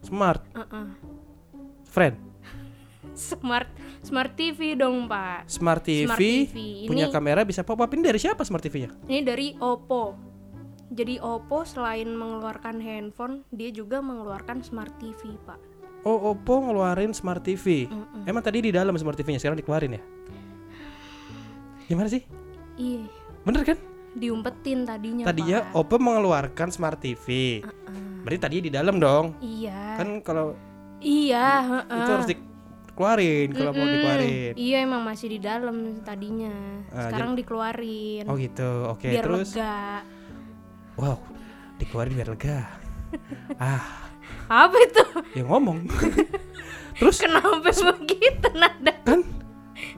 smart, 0.00 0.40
Uh-uh. 0.56 0.88
friend. 1.84 2.16
Smart 3.20 3.68
smart 4.00 4.32
TV 4.32 4.72
dong, 4.72 5.04
Pak. 5.04 5.44
Smart 5.44 5.84
TV, 5.84 6.08
Smart 6.08 6.18
TV. 6.18 6.56
punya 6.88 7.06
Ini- 7.06 7.12
kamera 7.12 7.44
bisa 7.44 7.60
pop 7.60 7.76
up. 7.76 7.90
Ini 7.90 8.00
dari 8.02 8.16
siapa 8.16 8.40
smart 8.42 8.64
TV-nya? 8.64 8.90
Ini 9.04 9.20
dari 9.20 9.52
Oppo. 9.54 10.16
Jadi 10.90 11.20
Oppo 11.20 11.62
selain 11.62 12.08
mengeluarkan 12.10 12.80
handphone, 12.80 13.44
dia 13.52 13.68
juga 13.68 14.00
mengeluarkan 14.00 14.64
smart 14.64 14.96
TV, 14.96 15.36
Pak. 15.44 15.60
Oh, 16.02 16.32
Oppo 16.32 16.58
ngeluarin 16.58 17.12
smart 17.12 17.44
TV. 17.44 17.84
Mm-mm. 17.86 18.24
Emang 18.24 18.40
tadi 18.40 18.58
di 18.58 18.72
dalam 18.72 18.96
smart 18.96 19.14
TV-nya 19.14 19.38
sekarang 19.38 19.60
dikeluarin 19.60 19.94
ya? 19.94 20.02
Gimana 21.86 22.08
sih? 22.08 22.22
Iya, 22.74 23.04
Bener 23.42 23.62
kan? 23.64 23.78
diumpetin 24.10 24.82
tadinya, 24.82 25.22
Tadinya 25.22 25.58
Pak. 25.62 25.76
Oppo 25.76 25.96
mengeluarkan 26.00 26.68
smart 26.72 26.98
TV. 26.98 27.60
Uh-uh. 27.62 28.24
Berarti 28.24 28.38
tadinya 28.40 28.64
di 28.64 28.72
dalam 28.72 28.96
dong. 28.98 29.38
Iya. 29.38 29.94
Kan 29.94 30.18
kalau 30.20 30.58
Iya, 30.98 31.46
heeh. 31.62 31.96
itu 31.96 32.10
harus 32.10 32.26
dikeluarin 33.00 33.48
kalau 33.56 33.72
mau 33.72 33.80
Mm-mm. 33.80 33.94
dikeluarin. 33.96 34.52
Iya, 34.60 34.78
emang 34.84 35.02
masih 35.08 35.26
di 35.32 35.38
dalam 35.40 35.76
tadinya. 36.04 36.52
Ah, 36.92 37.08
Sekarang 37.08 37.32
dikeluarin. 37.32 38.24
Oh 38.28 38.36
gitu. 38.36 38.70
Oke, 38.92 39.08
biar 39.08 39.24
terus 39.24 39.56
lega. 39.56 40.04
wow, 41.00 41.16
dikeluarin 41.80 42.12
biar 42.12 42.28
lega. 42.28 42.60
ah, 43.56 44.12
Apa 44.52 44.76
itu? 44.84 45.04
ya 45.32 45.48
ngomong. 45.48 45.88
terus 47.00 47.24
Kenapa 47.24 47.72
begitu 47.72 48.48
nada? 48.52 48.92
kan 49.00 49.24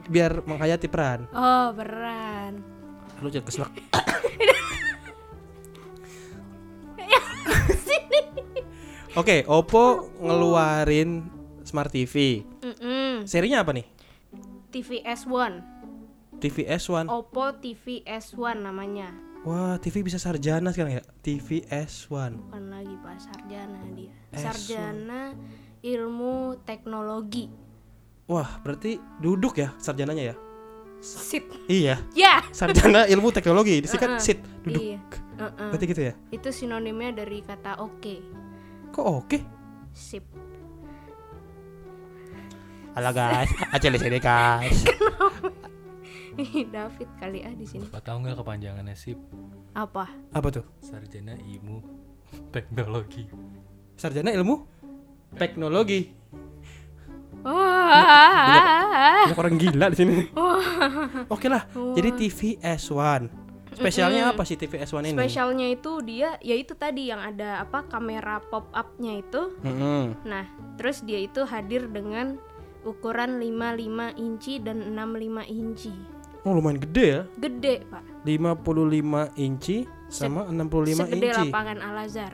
biar 0.07 0.39
menghayati 0.47 0.87
peran. 0.87 1.27
Oh, 1.35 1.75
beran. 1.75 2.63
Lu 3.19 3.27
jangan 3.27 3.51
keselak. 3.51 3.73
Oke, 9.13 9.45
Oppo 9.45 10.09
ngeluarin 10.17 11.42
smart 11.73 11.89
TV. 11.89 12.45
Mm-mm. 12.61 13.25
Serinya 13.25 13.65
apa 13.65 13.73
nih? 13.73 13.89
TV 14.69 15.01
S1. 15.01 15.57
TV 16.37 16.69
S1. 16.69 17.09
Oppo 17.09 17.49
TV 17.57 18.05
S1 18.05 18.61
namanya. 18.61 19.09
Wah, 19.41 19.75
TV 19.81 20.05
bisa 20.05 20.21
sarjana 20.21 20.69
sekarang 20.69 21.01
ya? 21.01 21.03
TV 21.25 21.65
S1. 21.65 22.37
Bukan 22.37 22.63
lagi 22.69 22.93
Pak 23.01 23.17
sarjana 23.17 23.81
dia. 23.97 24.13
S1. 24.29 24.37
Sarjana 24.37 25.21
ilmu 25.81 26.61
teknologi. 26.61 27.49
Wah, 28.29 28.61
berarti 28.61 29.01
duduk 29.17 29.57
ya 29.57 29.73
sarjananya 29.81 30.31
ya? 30.31 30.35
Sit. 31.03 31.43
Iya, 31.67 31.99
Ya. 32.15 32.39
sarjana 32.55 33.03
ilmu 33.09 33.33
teknologi. 33.33 33.81
Disingkat 33.83 34.15
Uh-uh. 34.15 34.23
sit, 34.23 34.39
duduk. 34.63 34.79
Iya. 34.79 34.99
Uh-uh. 35.35 35.69
Berarti 35.73 35.85
gitu 35.89 36.01
ya? 36.05 36.13
Itu 36.31 36.53
sinonimnya 36.53 37.11
dari 37.17 37.43
kata 37.43 37.81
oke. 37.83 38.15
Kok 38.95 39.05
oke? 39.25 39.37
Sip. 39.91 40.23
Halo 42.93 43.09
guys, 43.09 43.49
aja 43.73 43.89
di 43.89 43.97
sini 43.97 44.21
guys. 44.21 44.85
David 46.77 47.09
kali 47.17 47.41
ah 47.41 47.49
di 47.57 47.65
sini. 47.65 47.89
Bapak 47.89 48.05
tahu 48.05 48.21
nggak 48.21 48.37
kepanjangannya 48.37 48.93
sip? 48.93 49.17
Apa? 49.73 50.13
Apa 50.29 50.47
tuh? 50.53 50.61
Sarjana 50.77 51.33
Ilmu 51.33 51.81
Teknologi. 52.53 53.25
Sarjana 53.97 54.29
ilmu 54.29 54.61
teknologi. 55.41 56.13
Wah. 57.41 59.25
Banyak 59.25 59.41
orang 59.41 59.57
gila 59.57 59.89
di 59.89 59.97
sini. 59.97 60.15
Oke 61.33 61.49
lah. 61.49 61.65
Jadi 61.97 62.09
TV 62.13 62.61
S1. 62.61 63.25
Spesialnya 63.73 64.37
apa 64.37 64.45
sih 64.45 64.53
TV 64.53 64.85
S1 64.85 65.01
ini? 65.01 65.17
Spesialnya 65.17 65.65
itu 65.65 65.97
dia 66.05 66.37
ya 66.45 66.53
itu 66.53 66.77
tadi 66.77 67.09
yang 67.09 67.25
ada 67.25 67.65
apa 67.65 67.89
kamera 67.89 68.37
pop 68.37 68.69
up-nya 68.69 69.17
itu. 69.17 69.57
Mm-mm. 69.65 70.13
Nah, 70.29 70.45
terus 70.77 71.01
dia 71.01 71.17
itu 71.17 71.41
hadir 71.41 71.89
dengan 71.89 72.37
ukuran 72.83 73.39
55 73.39 74.19
inci 74.19 74.53
dan 74.59 74.77
65 74.91 75.47
inci. 75.47 75.93
Oh 76.43 76.51
lumayan 76.51 76.75
gede 76.83 77.05
ya. 77.07 77.21
Gede, 77.39 77.87
Pak. 77.87 78.03
55 78.27 79.39
inci 79.39 79.87
sama 80.11 80.43
65 80.51 81.07
Segede 81.07 81.27
inci. 81.31 81.41
lapangan 81.47 81.77
Al-Azhar. 81.79 82.33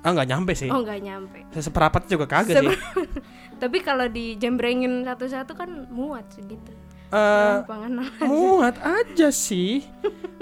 Ah 0.00 0.10
nggak 0.14 0.28
nyampe 0.30 0.52
sih. 0.54 0.70
Oh, 0.70 0.80
nggak 0.80 1.00
nyampe. 1.02 1.38
Seperapat 1.52 2.06
juga 2.06 2.24
kagak 2.24 2.62
sih. 2.62 2.70
Tapi 3.62 3.78
kalau 3.82 4.06
dijembrengin 4.06 5.04
satu-satu 5.04 5.52
kan 5.52 5.90
muat 5.90 6.24
segitu. 6.32 6.72
Lapangan 7.10 7.92
Al- 8.02 8.12
muat 8.24 8.76
aja 8.80 9.28
sih. 9.30 9.84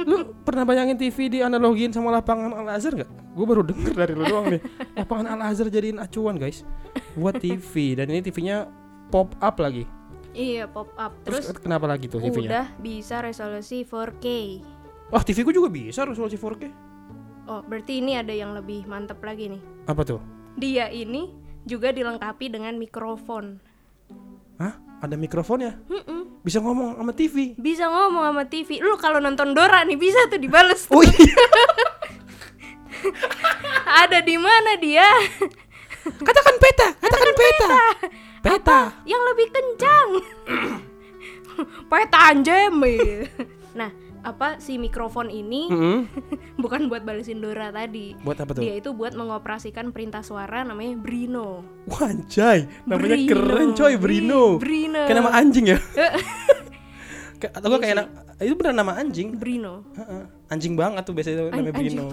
Lu 0.00 0.34
pernah 0.42 0.66
bayangin 0.66 0.98
TV 0.98 1.28
di 1.30 1.38
analogin 1.40 1.90
sama 1.90 2.12
lapangan 2.12 2.50
Al 2.52 2.76
Azhar 2.76 2.94
nggak? 2.94 3.10
Gue 3.34 3.46
baru 3.46 3.62
denger 3.66 3.92
dari 3.94 4.12
lu 4.14 4.24
doang 4.24 4.54
nih. 4.54 4.62
Lapangan 5.02 5.26
Al 5.34 5.40
Azhar 5.50 5.66
jadiin 5.66 5.98
acuan 5.98 6.38
guys. 6.38 6.62
Buat 7.14 7.40
TV 7.40 7.98
dan 7.98 8.10
ini 8.10 8.22
TV-nya 8.22 8.66
pop 9.14 9.30
up 9.38 9.56
lagi. 9.62 9.86
Iya, 10.34 10.66
pop 10.66 10.90
up. 10.98 11.14
Terus, 11.22 11.46
Terus 11.46 11.62
kenapa 11.62 11.86
lagi 11.86 12.10
tuh 12.10 12.18
TV-nya? 12.18 12.50
udah 12.50 12.66
bisa 12.82 13.22
resolusi 13.22 13.86
4K. 13.86 14.26
Wah 15.14 15.22
TV 15.22 15.46
ku 15.46 15.54
juga 15.54 15.70
bisa 15.70 16.02
resolusi 16.02 16.34
4K. 16.34 16.66
Oh, 17.46 17.62
berarti 17.62 18.02
ini 18.02 18.18
ada 18.18 18.34
yang 18.34 18.50
lebih 18.58 18.82
mantap 18.90 19.22
lagi 19.22 19.54
nih. 19.54 19.62
Apa 19.86 20.02
tuh? 20.02 20.18
Dia 20.58 20.90
ini 20.90 21.30
juga 21.62 21.94
dilengkapi 21.94 22.50
dengan 22.50 22.74
mikrofon. 22.74 23.62
Hah? 24.58 24.82
Ada 24.98 25.14
mikrofonnya? 25.14 25.78
Mm-mm. 25.86 26.42
Bisa 26.42 26.58
ngomong 26.58 26.98
sama 26.98 27.12
TV? 27.14 27.54
Bisa 27.54 27.86
ngomong 27.86 28.34
sama 28.34 28.44
TV. 28.50 28.82
Lu 28.82 28.98
kalau 28.98 29.22
nonton 29.22 29.54
Dora 29.54 29.86
nih 29.86 29.94
bisa 29.94 30.26
tuh 30.26 30.42
dibales. 30.42 30.90
Oh 30.90 31.04
iya. 31.06 31.46
ada 34.02 34.18
di 34.24 34.34
mana 34.34 34.74
dia? 34.82 35.06
Katakan 36.02 36.56
peta, 36.58 36.88
katakan 36.98 37.32
peta. 37.38 37.68
Peta. 37.70 38.23
Yang 39.04 39.22
lebih 39.24 39.48
kencang. 39.50 40.08
Peta 41.90 42.18
anjem. 42.28 42.76
nah, 43.72 43.90
apa 44.20 44.58
si 44.58 44.76
mikrofon 44.76 45.28
ini 45.28 45.70
Mm-mm. 45.70 45.98
bukan 46.62 46.86
buat 46.86 47.02
balesin 47.02 47.40
Dora 47.40 47.70
tadi. 47.70 48.12
Buat 48.20 48.42
apa 48.42 48.52
tuh? 48.52 48.62
Dia 48.62 48.76
itu 48.76 48.92
buat 48.92 49.12
mengoperasikan 49.12 49.90
perintah 49.90 50.20
suara 50.20 50.60
namanya 50.60 50.92
Brino. 50.94 51.64
Wah, 51.86 52.10
anjay, 52.10 52.68
namanya 52.84 53.16
Brino. 53.16 53.30
keren 53.30 53.68
coy, 53.72 53.94
Brino. 53.96 54.42
Brino. 54.58 55.02
Kayak 55.04 55.18
nama 55.18 55.32
anjing 55.32 55.66
ya? 55.70 55.78
Kayak- 57.40 57.54
Atau 57.54 57.76
kayak 57.76 57.96
na- 57.98 58.10
itu 58.40 58.54
benar 58.54 58.74
nama 58.74 58.92
anjing. 58.94 59.36
Brino. 59.36 59.84
Heeh. 59.94 60.22
Anjing 60.48 60.74
banget 60.74 61.02
tuh 61.04 61.12
biasanya 61.12 61.48
An- 61.48 61.60
namanya 61.60 61.76
anjing. 61.76 62.08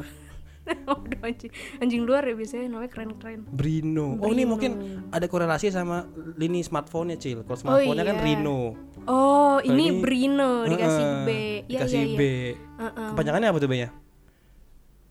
Brino. 0.78 0.94
Waduh, 0.96 1.22
anjing. 1.24 1.52
Anjing 1.78 2.02
luar 2.04 2.24
ya 2.24 2.34
biasanya 2.34 2.66
namanya 2.68 2.92
keren-keren. 2.92 3.40
Brino. 3.48 4.18
Oh, 4.18 4.28
ini 4.28 4.44
Brino. 4.44 4.50
mungkin 4.50 4.72
ada 5.10 5.26
korelasi 5.26 5.70
sama 5.70 6.08
lini 6.36 6.62
smartphone-nya, 6.62 7.18
Cil. 7.18 7.44
Kalau 7.44 7.58
smartphone-nya 7.58 8.06
kan 8.06 8.18
iya. 8.20 8.26
Rino. 8.26 8.60
Oh, 9.04 9.58
ini, 9.62 9.90
ini- 9.90 10.00
Brino 10.00 10.66
dikasih 10.66 11.06
Heeh, 11.06 11.26
B. 11.26 11.30
Iya, 11.30 11.80
Dikasih 11.82 12.00
iya, 12.00 12.18
B. 12.18 12.22
iya. 12.22 12.54
Heeh. 12.80 13.08
Kepanjangannya 13.12 13.48
apa 13.50 13.58
tuh 13.58 13.70
B-nya? 13.70 13.90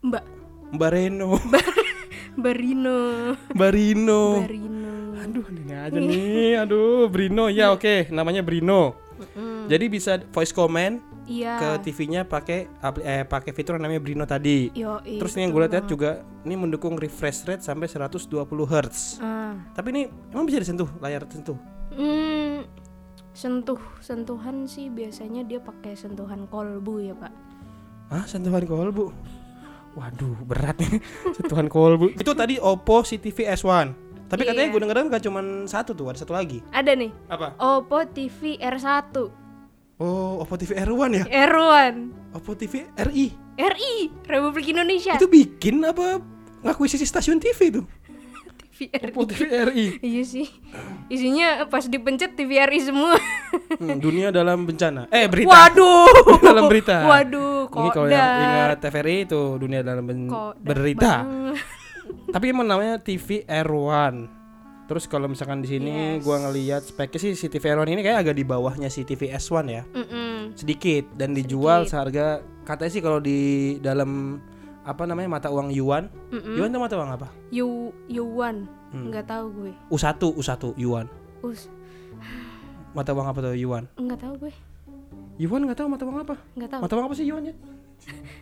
Mbak 0.00 0.24
Mbak 0.70 0.90
Reno. 0.94 1.28
Barino. 2.38 2.98
Barino. 3.52 4.22
Barino. 4.40 4.94
Aduh, 5.20 5.44
ini 5.52 5.74
aja 5.74 5.98
nih. 5.98 6.56
Aduh, 6.62 7.10
Brino. 7.10 7.50
Ya, 7.50 7.74
oke, 7.74 8.08
namanya 8.08 8.40
Brino. 8.40 8.96
Mm-mm. 9.20 9.68
Jadi 9.68 9.84
bisa 9.92 10.16
voice 10.32 10.54
command 10.54 11.02
Iya. 11.24 11.56
ke 11.56 11.68
TV-nya 11.84 12.24
pakai 12.24 12.68
eh 13.00 13.22
pakai 13.22 13.50
fitur 13.50 13.76
yang 13.76 13.84
namanya 13.84 14.00
Brino 14.00 14.24
tadi. 14.24 14.70
Yo, 14.72 14.98
Terus 15.00 15.34
ini 15.34 15.46
yang 15.46 15.52
gue 15.52 15.62
lihat 15.62 15.86
juga 15.86 16.10
ini 16.42 16.54
mendukung 16.54 16.94
refresh 16.94 17.44
rate 17.44 17.60
sampai 17.60 17.86
120 17.86 18.26
Hz. 18.66 19.18
Ah. 19.18 19.54
Tapi 19.72 19.88
ini 19.90 20.02
emang 20.30 20.44
bisa 20.44 20.58
disentuh 20.58 20.90
layar 20.98 21.22
sentuh. 21.26 21.54
Hmm, 21.90 22.66
sentuh 23.30 23.78
sentuhan 23.98 24.64
sih 24.64 24.88
biasanya 24.88 25.42
dia 25.42 25.58
pakai 25.58 25.94
sentuhan 25.94 26.46
kolbu 26.46 26.98
ya 27.00 27.14
pak. 27.14 27.32
Ah, 28.10 28.26
sentuhan 28.26 28.66
kolbu. 28.66 29.14
Waduh, 29.90 30.38
berat 30.46 30.78
nih 30.78 30.98
sentuhan 31.36 31.66
kolbu. 31.66 32.14
Itu 32.14 32.34
tadi 32.34 32.58
Oppo 32.58 33.02
CTV 33.02 33.54
S1. 33.54 33.90
Tapi 34.30 34.46
katanya 34.46 34.70
Iya. 34.70 34.74
gue 34.74 34.80
denger 34.86 35.10
gak 35.10 35.22
cuman 35.26 35.66
satu 35.66 35.90
tuh, 35.90 36.06
ada 36.06 36.14
satu 36.14 36.30
lagi. 36.30 36.62
Ada 36.70 36.94
nih. 36.94 37.10
Apa? 37.26 37.58
Oppo 37.58 37.98
TV 38.06 38.54
R1. 38.56 39.10
Oh, 40.00 40.40
Oppo 40.40 40.56
TV 40.56 40.80
R1 40.80 41.10
ya? 41.12 41.24
R1. 41.28 41.94
Oppo 42.32 42.56
TV 42.56 42.88
RI. 42.96 43.36
RI 43.60 43.94
Republik 44.24 44.72
Indonesia. 44.72 45.12
Itu 45.20 45.28
bikin 45.28 45.84
apa 45.84 46.24
ngakuisisi 46.64 47.04
stasiun 47.04 47.36
TV 47.36 47.68
tuh? 47.68 47.84
TV 48.64 48.88
RI. 48.88 49.12
Oppo 49.12 49.28
TV 49.28 49.40
RI. 49.68 49.86
Iya 50.00 50.22
sih. 50.24 50.48
Isinya 51.12 51.68
pas 51.68 51.84
dipencet 51.84 52.32
TVRI 52.32 52.80
semua. 52.80 53.12
Hmm, 53.76 54.00
dunia 54.00 54.32
dalam 54.32 54.64
bencana. 54.64 55.04
Eh, 55.12 55.28
berita. 55.28 55.52
Waduh. 55.52 56.08
dalam 56.48 56.64
berita. 56.64 56.96
Waduh, 57.04 57.68
Ini 57.68 57.88
kalau 57.92 58.08
yang 58.08 58.40
ingat 58.40 58.80
TVRI 58.80 59.28
itu 59.28 59.60
dunia 59.60 59.84
dalam 59.84 60.08
ben- 60.08 60.32
berita. 60.64 61.28
Tapi 62.32 62.44
emang 62.48 62.64
namanya 62.64 62.96
TV 62.96 63.44
R1. 63.44 64.39
Terus 64.90 65.06
kalau 65.06 65.30
misalkan 65.30 65.62
di 65.62 65.70
sini 65.70 66.18
Yes. 66.18 66.26
gua 66.26 66.42
ngelihat 66.42 66.82
speknya 66.82 67.22
sih 67.22 67.38
si 67.38 67.46
TV 67.46 67.70
R1 67.70 67.86
ini 67.88 68.02
kayak 68.02 68.26
agak 68.26 68.34
di 68.34 68.42
bawahnya 68.42 68.90
si 68.90 69.06
TV 69.06 69.30
S1 69.30 69.64
ya. 69.64 69.82
Mm-mm. 69.86 70.58
Sedikit 70.58 71.06
dan 71.14 71.30
dijual 71.30 71.86
Sedikit. 71.86 71.94
seharga 71.94 72.26
katanya 72.66 72.90
sih 72.90 72.98
kalau 72.98 73.22
di 73.22 73.38
dalam 73.78 74.42
apa 74.82 75.06
namanya 75.06 75.30
mata 75.30 75.46
uang 75.46 75.70
yuan. 75.70 76.10
Mm-mm. 76.34 76.58
Yuan 76.58 76.68
itu 76.68 76.80
mata 76.82 76.98
uang 76.98 77.10
apa? 77.14 77.28
Yu 77.54 77.94
Yuan. 78.10 78.66
Hmm. 78.90 79.14
Tahu 79.14 79.46
gue. 79.54 79.72
U1, 79.86 80.18
U1 80.18 80.50
yuan. 80.74 81.06
Us, 81.46 81.70
Mata 82.90 83.14
uang 83.14 83.22
apa 83.22 83.38
tuh 83.38 83.54
yuan? 83.54 83.86
nggak 83.94 84.18
tahu 84.18 84.34
gue. 84.42 84.52
Yuan 85.38 85.62
nggak 85.62 85.78
tahu 85.78 85.86
mata 85.86 86.02
uang 86.02 86.18
apa? 86.18 86.34
Nggak 86.58 86.70
tahu. 86.74 86.80
Mata 86.82 86.92
uang 86.98 87.06
apa 87.06 87.14
sih 87.14 87.26
yuan 87.30 87.46
ya? 87.46 87.54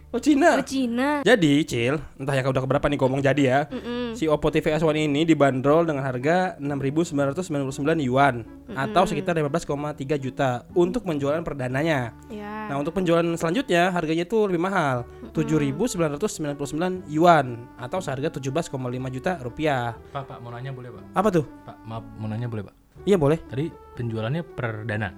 Oh 0.09 0.17
Cina. 0.17 0.57
Oh, 0.57 0.65
Cina. 0.65 1.21
Jadi, 1.21 1.69
Cil, 1.69 2.01
entah 2.17 2.33
ya 2.33 2.41
udah 2.49 2.65
keberapa 2.65 2.89
nih 2.89 2.97
ngomong 2.97 3.21
jadi 3.21 3.43
ya. 3.45 3.61
Mm-mm. 3.69 4.17
Si 4.17 4.25
Oppo 4.25 4.49
TV 4.49 4.73
S1 4.73 4.97
ini 4.97 5.29
dibanderol 5.29 5.85
dengan 5.85 6.01
harga 6.01 6.57
6.999 6.57 8.01
yuan 8.01 8.41
atau 8.73 9.05
sekitar 9.05 9.37
15,3 9.37 9.69
juta 10.17 10.65
untuk 10.73 11.05
penjualan 11.05 11.45
perdananya. 11.45 12.17
Ya. 12.33 12.73
Nah, 12.73 12.81
untuk 12.81 12.97
penjualan 12.97 13.25
selanjutnya 13.37 13.93
harganya 13.93 14.25
itu 14.25 14.49
lebih 14.49 14.65
mahal, 14.65 15.05
7.999 15.37 17.05
yuan 17.13 17.69
atau 17.77 18.01
seharga 18.01 18.33
17,5 18.41 19.13
juta 19.13 19.37
rupiah. 19.45 19.93
Pak, 20.09 20.25
Pak, 20.25 20.39
mau 20.41 20.49
nanya 20.49 20.73
boleh, 20.73 20.89
Pak? 20.89 21.05
Apa 21.21 21.29
tuh? 21.29 21.45
Pak, 21.69 21.77
maaf, 21.85 22.05
mau 22.17 22.33
nanya 22.33 22.49
boleh, 22.49 22.65
Pak? 22.65 22.75
Iya 23.05 23.21
boleh. 23.21 23.39
Tadi 23.45 23.69
penjualannya 23.93 24.41
per 24.41 24.89
dana. 24.89 25.13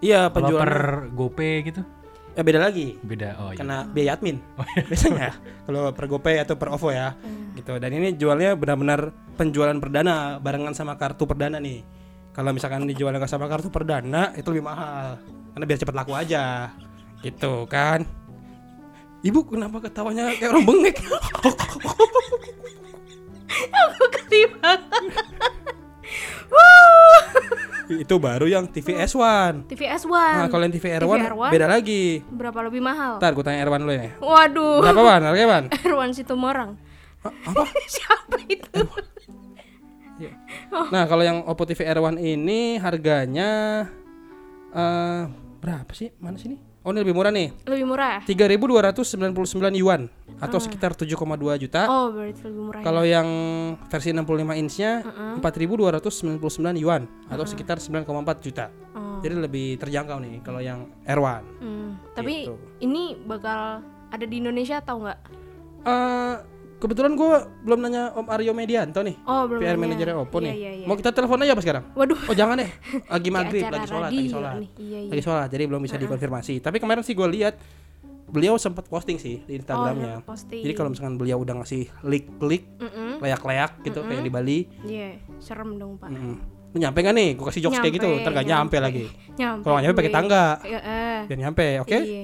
Iya 0.00 0.32
penjualan 0.32 0.64
per 0.64 1.12
GoPay 1.12 1.54
gitu? 1.68 1.84
Ya 2.34 2.42
beda 2.42 2.60
lagi. 2.62 2.98
Beda. 3.02 3.36
Oh, 3.40 3.50
iya. 3.50 3.58
Kena 3.58 3.76
biaya 3.90 4.14
admin. 4.16 4.38
Biasanya 4.90 5.34
kalau 5.66 5.90
per 5.94 6.06
GoPay 6.06 6.36
atau 6.42 6.54
per 6.56 6.68
OVO 6.74 6.90
ya. 6.94 7.14
Gitu. 7.54 7.72
Dan 7.78 7.90
ini 7.96 8.14
jualnya 8.14 8.54
benar-benar 8.54 9.12
penjualan 9.34 9.76
perdana 9.78 10.38
barengan 10.38 10.74
sama 10.74 10.96
kartu 10.96 11.26
perdana 11.26 11.58
nih. 11.58 11.82
Kalau 12.30 12.54
misalkan 12.54 12.86
dijual 12.86 13.12
nggak 13.12 13.30
sama 13.30 13.50
kartu 13.50 13.68
perdana 13.68 14.32
itu 14.38 14.48
lebih 14.54 14.66
mahal. 14.66 15.18
Karena 15.54 15.64
biar 15.66 15.78
cepat 15.78 15.94
laku 15.94 16.12
aja. 16.14 16.70
Gitu 17.20 17.66
kan. 17.66 18.06
Ibu 19.20 19.44
kenapa 19.44 19.84
ketawanya 19.84 20.32
kayak 20.38 20.50
orang 20.56 20.64
bengek? 20.64 20.96
Ketiba. 24.16 24.72
itu 27.98 28.14
baru 28.16 28.46
yang 28.46 28.64
TV 28.70 28.94
S1. 29.02 29.66
TV 29.66 29.90
S1. 29.90 30.10
Nah, 30.10 30.48
kalau 30.52 30.62
yang 30.62 30.74
TV 30.74 30.86
R1, 30.94 31.02
TV 31.02 31.26
R1? 31.34 31.50
beda 31.50 31.66
lagi. 31.66 32.04
Berapa 32.30 32.58
lebih 32.62 32.82
mahal? 32.84 33.18
Ntar 33.18 33.32
gue 33.34 33.44
tanya 33.44 33.66
R1 33.66 33.78
dulu 33.82 33.92
ya. 33.92 34.10
Waduh. 34.22 34.78
Berapa 34.84 35.00
Wan? 35.02 35.20
Harganya 35.26 35.48
Wan? 35.50 35.64
Erwan 35.86 36.10
Situmorang. 36.14 36.70
Hah, 37.26 37.32
Apa? 37.50 37.64
Siapa 37.98 38.36
itu? 38.46 38.80
Nah, 40.70 41.04
kalau 41.08 41.24
yang 41.24 41.42
Oppo 41.48 41.64
TV 41.64 41.88
R1 41.88 42.20
ini 42.20 42.76
harganya 42.78 43.50
eh 44.70 45.22
berapa 45.58 45.90
sih? 45.90 46.14
Mana 46.22 46.38
sini? 46.38 46.69
Oh, 46.80 46.90
ini 46.90 47.04
lebih 47.04 47.12
murah 47.12 47.28
nih. 47.28 47.52
Lebih 47.68 47.84
murah. 47.84 48.24
3.299 48.24 49.36
yuan 49.76 50.08
atau 50.40 50.56
sekitar 50.56 50.96
7,2 50.96 51.12
juta. 51.60 51.84
Oh, 51.84 52.08
berarti 52.08 52.40
lebih 52.40 52.62
murah. 52.62 52.80
ya. 52.80 52.84
Kalau 52.88 53.02
yang 53.04 53.28
versi 53.84 54.08
65 54.10 54.56
inch-nya 54.56 54.92
4.299 55.36 56.40
yuan 56.76 57.04
atau 57.28 57.44
sekitar 57.44 57.76
9,4 57.76 58.08
juta. 58.40 58.72
Oh. 58.96 59.20
Jadi 59.20 59.34
lebih 59.36 59.76
terjangkau 59.76 60.18
nih 60.18 60.40
kalau 60.40 60.58
yang 60.58 60.88
R1. 61.04 61.44
Hmm, 61.60 62.00
Tapi 62.16 62.48
Gitu. 62.48 62.56
ini 62.80 63.12
bakal 63.20 63.84
ada 64.08 64.24
di 64.24 64.36
Indonesia 64.36 64.80
atau 64.80 65.04
enggak? 65.04 65.18
Eh 65.82 66.34
kebetulan 66.80 67.12
gue 67.12 67.30
belum 67.62 67.78
nanya 67.78 68.10
Om 68.12 68.26
Aryo 68.26 68.50
Medianto 68.50 69.00
nih. 69.00 69.20
Oh, 69.22 69.44
belum. 69.44 69.60
PR 69.60 69.76
manajernya 69.76 70.16
Oppo 70.16 70.38
Iya, 70.38 70.42
nih. 70.42 70.54
iya, 70.56 70.70
iya. 70.74 70.86
Mau 70.88 70.96
kita 70.96 71.12
telepon 71.12 71.38
aja 71.38 71.52
apa 71.52 71.60
sekarang? 71.60 71.84
Waduh. 71.92 72.18
Oh 72.24 72.34
jangan 72.34 72.56
deh, 72.56 72.70
lagi 73.12 73.20
Kayak 73.22 73.36
maghrib, 73.36 73.64
lagi 73.66 73.86
sholat, 73.86 74.08
lagi 74.08 74.24
sholat. 74.26 74.54
Iya, 74.74 74.98
iya. 74.98 75.08
lagi 75.08 75.22
sholat, 75.22 75.48
jadi 75.48 75.62
belum 75.66 75.80
bisa 75.80 75.96
dikonfirmasi. 75.96 76.54
Tapi 76.58 76.76
kemarin 76.76 77.02
sih 77.02 77.12
gue 77.12 77.28
lihat 77.30 77.54
beliau 78.26 78.54
sempat 78.56 78.86
posting 78.86 79.18
sih 79.18 79.42
di 79.42 79.52
Instagramnya. 79.54 80.22
Oh. 80.22 80.34
Jadi 80.38 80.72
kalau 80.72 80.88
misalkan 80.88 81.14
beliau 81.14 81.38
udah 81.38 81.60
ngasih 81.60 81.84
leak-leak, 82.00 82.62
Mm-mm. 82.78 83.18
leak-leak 83.18 83.72
gitu 83.82 84.00
kayak 84.00 84.22
di 84.22 84.30
Bali, 84.30 84.58
Iya, 84.80 85.18
serem 85.36 85.76
dong, 85.76 85.98
Pak. 85.98 86.08
mm, 86.08 86.34
lu 86.70 86.78
nyampe 86.78 87.02
gak 87.02 87.10
nih? 87.10 87.28
Gue 87.34 87.44
kasih 87.44 87.60
jokes 87.60 87.76
kayak 87.78 87.98
gitu, 87.98 88.06
Nyampe, 88.06 88.22
ntar 88.22 88.32
gak 88.32 88.46
nyampe, 88.46 88.76
lagi. 88.78 89.04
Nyampe. 89.34 89.64
Kalau 89.66 89.76
nyampe 89.76 89.96
pakai 89.98 90.14
tangga, 90.14 90.44
Iya, 90.62 90.78
eh. 90.80 91.18
biar 91.26 91.38
nyampe, 91.42 91.66
oke? 91.82 91.98
Iya. 91.98 92.22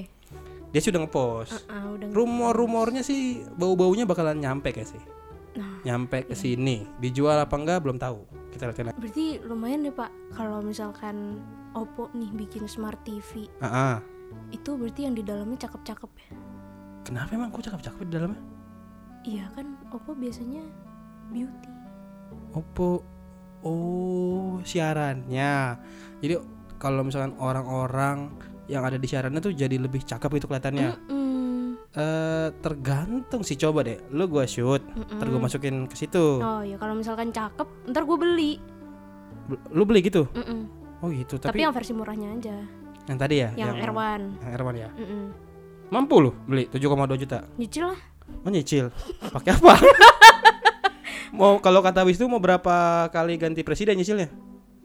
Dia 0.77 0.85
sih 0.85 0.93
udah 0.93 1.09
ngepost. 1.09 1.65
Ah, 1.65 1.89
udah. 1.89 2.13
Rumor-rumornya 2.13 3.01
sih 3.01 3.41
bau-baunya 3.57 4.05
bakalan 4.05 4.37
nyampe 4.37 4.69
kayak 4.69 4.93
sih. 4.93 5.01
Nah, 5.57 5.81
Nyampe 5.81 6.29
ke 6.29 6.37
sini, 6.37 6.85
dijual 7.01 7.33
apa 7.41 7.57
enggak 7.57 7.81
belum 7.81 7.97
tahu. 7.97 8.21
Kita 8.53 8.69
lihat 8.69 8.93
lagi. 8.93 8.97
berarti 9.01 9.25
lumayan 9.41 9.81
deh, 9.81 9.89
Pak. 9.89 10.37
Kalau 10.37 10.61
misalkan 10.61 11.41
Oppo 11.73 12.13
nih 12.13 12.29
bikin 12.29 12.69
smart 12.69 13.01
TV, 13.01 13.49
Ah, 13.57 13.97
ah. 13.97 13.97
itu 14.53 14.77
berarti 14.77 15.09
yang 15.09 15.17
di 15.17 15.25
dalamnya 15.25 15.65
cakep-cakep 15.65 16.11
ya? 16.13 16.29
Kenapa 17.01 17.33
emang 17.33 17.49
kok 17.49 17.65
cakep-cakep 17.65 18.05
di 18.05 18.11
dalamnya? 18.13 18.41
Iya 19.25 19.49
kan, 19.57 19.81
Oppo 19.89 20.13
biasanya 20.13 20.61
beauty. 21.33 21.73
Oppo 22.53 23.01
oh 23.65 24.61
siarannya 24.61 25.81
jadi 26.21 26.37
kalau 26.77 27.01
misalkan 27.01 27.33
orang-orang 27.41 28.29
yang 28.67 28.83
ada 28.83 28.99
di 28.99 29.07
siarannya 29.07 29.39
tuh 29.39 29.55
jadi 29.55 29.75
lebih 29.79 30.03
cakep 30.03 30.31
itu 30.37 30.45
kelihatannya. 30.45 30.89
Mm. 31.07 31.35
eh 31.97 32.49
tergantung 32.59 33.41
sih 33.41 33.55
coba 33.55 33.81
deh. 33.87 33.97
Lu 34.11 34.27
gua 34.27 34.43
shoot 34.43 34.83
ntar 35.17 35.27
gua 35.31 35.41
masukin 35.47 35.87
ke 35.87 35.95
situ. 35.95 36.43
Oh 36.43 36.61
ya 36.61 36.75
kalau 36.75 36.93
misalkan 36.93 37.31
cakep, 37.31 37.67
ntar 37.89 38.03
gue 38.03 38.17
beli. 38.19 38.51
Bel- 39.47 39.63
lu 39.71 39.83
beli 39.87 40.03
gitu? 40.03 40.27
Mm-mm. 40.35 40.67
oh 40.99 41.07
gitu. 41.09 41.39
Tapi, 41.39 41.55
tapi, 41.55 41.59
yang 41.63 41.71
versi 41.71 41.95
murahnya 41.95 42.35
aja, 42.35 42.57
yang 43.07 43.17
tadi 43.17 43.35
ya? 43.39 43.49
Yang, 43.55 43.87
R1. 43.87 44.21
yang 44.43 44.51
R1 44.59 44.75
ya? 44.75 44.89
Mm-mm. 44.91 45.23
mampu 45.87 46.15
lu 46.19 46.31
beli 46.43 46.67
7,2 46.67 47.23
juta? 47.23 47.47
Nyicil 47.55 47.95
lah. 47.95 47.99
oh 48.43 48.51
nyicil? 48.51 48.91
Pakai 49.35 49.55
apa? 49.55 49.73
Mau 51.37 51.59
kalau 51.63 51.83
kata 51.83 52.07
Wisnu 52.07 52.31
mau 52.31 52.39
berapa 52.39 53.07
kali 53.11 53.35
ganti 53.35 53.61
presiden 53.61 53.99
nyicilnya 53.99 54.31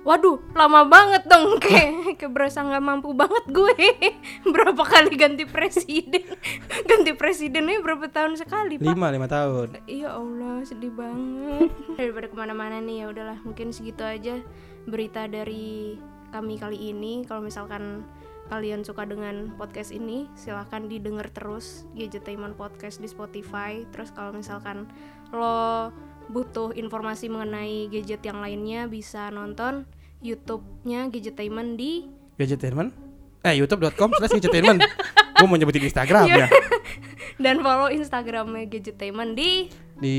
Waduh, 0.02 0.42
lama 0.58 0.82
banget 0.90 1.22
dong 1.30 1.56
kayak 1.62 2.18
kayak 2.18 2.32
berasa 2.34 2.66
nggak 2.66 2.82
mampu 2.82 3.14
banget 3.14 3.44
gue. 3.54 4.10
berapa 4.54 4.82
kali 4.82 5.14
ganti 5.14 5.46
presiden? 5.46 6.26
ganti 6.90 7.14
presidennya 7.14 7.78
berapa 7.78 8.10
tahun 8.10 8.34
sekali, 8.34 8.82
Pak? 8.82 8.98
lima 8.98 9.14
lima 9.14 9.30
tahun 9.30 9.78
Iya 9.86 10.18
Allah, 10.18 10.66
sedih 10.66 10.90
banget. 10.90 11.70
Daripada 11.94 12.26
ke 12.26 12.34
mana-mana 12.34 12.82
nih 12.82 13.06
ya 13.06 13.14
udahlah, 13.14 13.38
mungkin 13.46 13.70
segitu 13.70 14.02
aja 14.02 14.42
berita 14.90 15.30
dari 15.30 15.94
kami 16.34 16.58
kali 16.58 16.90
ini. 16.90 17.22
Kalau 17.22 17.38
misalkan 17.46 18.02
kalian 18.50 18.82
suka 18.82 19.06
dengan 19.06 19.54
podcast 19.54 19.94
ini, 19.94 20.26
silahkan 20.34 20.90
didengar 20.90 21.30
terus 21.30 21.86
Gadgetainment 21.94 22.58
Podcast 22.58 22.98
di 22.98 23.06
Spotify. 23.06 23.86
Terus 23.94 24.10
kalau 24.10 24.34
misalkan 24.34 24.90
lo 25.30 25.94
butuh 26.26 26.70
informasi 26.72 27.26
mengenai 27.26 27.88
gadget 27.88 28.22
yang 28.22 28.38
lainnya, 28.38 28.86
bisa 28.86 29.28
nonton 29.28 29.88
YouTube-nya 30.20 31.08
Gadgetainment 31.08 31.74
di 31.74 32.06
Gadgetainment 32.34 32.94
eh 33.42 33.58
youtube.com 33.58 34.14
slash 34.14 34.32
gadgetainment 34.32 34.78
gue 35.34 35.46
mau 35.46 35.58
nyebutin 35.58 35.82
Instagram 35.82 36.30
ya 36.30 36.46
dan 37.42 37.58
follow 37.58 37.90
Instagramnya 37.90 38.70
Gadgetainment 38.70 39.34
di 39.34 39.66
di 39.96 40.16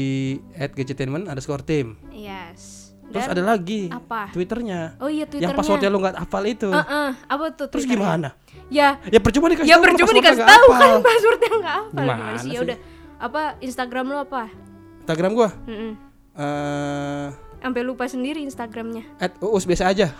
at 0.54 0.72
gadgetainment 0.72 1.26
underscore 1.26 1.64
team 1.64 1.96
yes. 2.10 2.92
terus 3.06 3.24
Dan- 3.24 3.40
ada 3.40 3.56
lagi 3.56 3.88
apa? 3.88 4.28
twitternya 4.30 5.00
Oh 5.00 5.08
iya 5.08 5.24
Twitternya. 5.24 5.46
yang 5.46 5.56
passwordnya 5.56 5.88
lu 5.88 6.00
nggak 6.00 6.20
hafal 6.20 6.44
itu 6.44 6.68
Heeh, 6.68 7.10
apa 7.16 7.46
tuh? 7.54 7.68
terus 7.70 7.88
gimana 7.88 8.36
Ya, 8.68 9.00
ya 9.06 9.20
percuma 9.20 9.48
dikasih 9.48 9.66
ya 9.66 9.76
tahu, 9.76 9.82
lu 9.82 9.88
percuma 9.88 10.12
dikasih 10.14 10.44
tahu 10.44 10.68
kan 10.68 10.80
hafal. 10.82 10.94
passwordnya 11.02 11.52
nggak 11.54 11.76
apa 11.78 11.88
Gimana 11.94 12.12
gimana 12.18 12.38
sih? 12.38 12.50
Ya 12.50 12.60
udah. 12.60 12.78
Apa 13.16 13.42
Instagram 13.60 14.06
lu 14.06 14.18
apa? 14.20 14.44
Instagram 15.04 15.32
gua 15.34 15.50
Mm-mm. 15.66 15.92
eh 16.34 17.28
Sampai 17.60 17.80
lupa 17.82 18.04
sendiri 18.06 18.40
Instagramnya. 18.42 19.04
at 19.18 19.36
uus 19.40 19.64
biasa 19.64 19.88
aja 19.88 20.12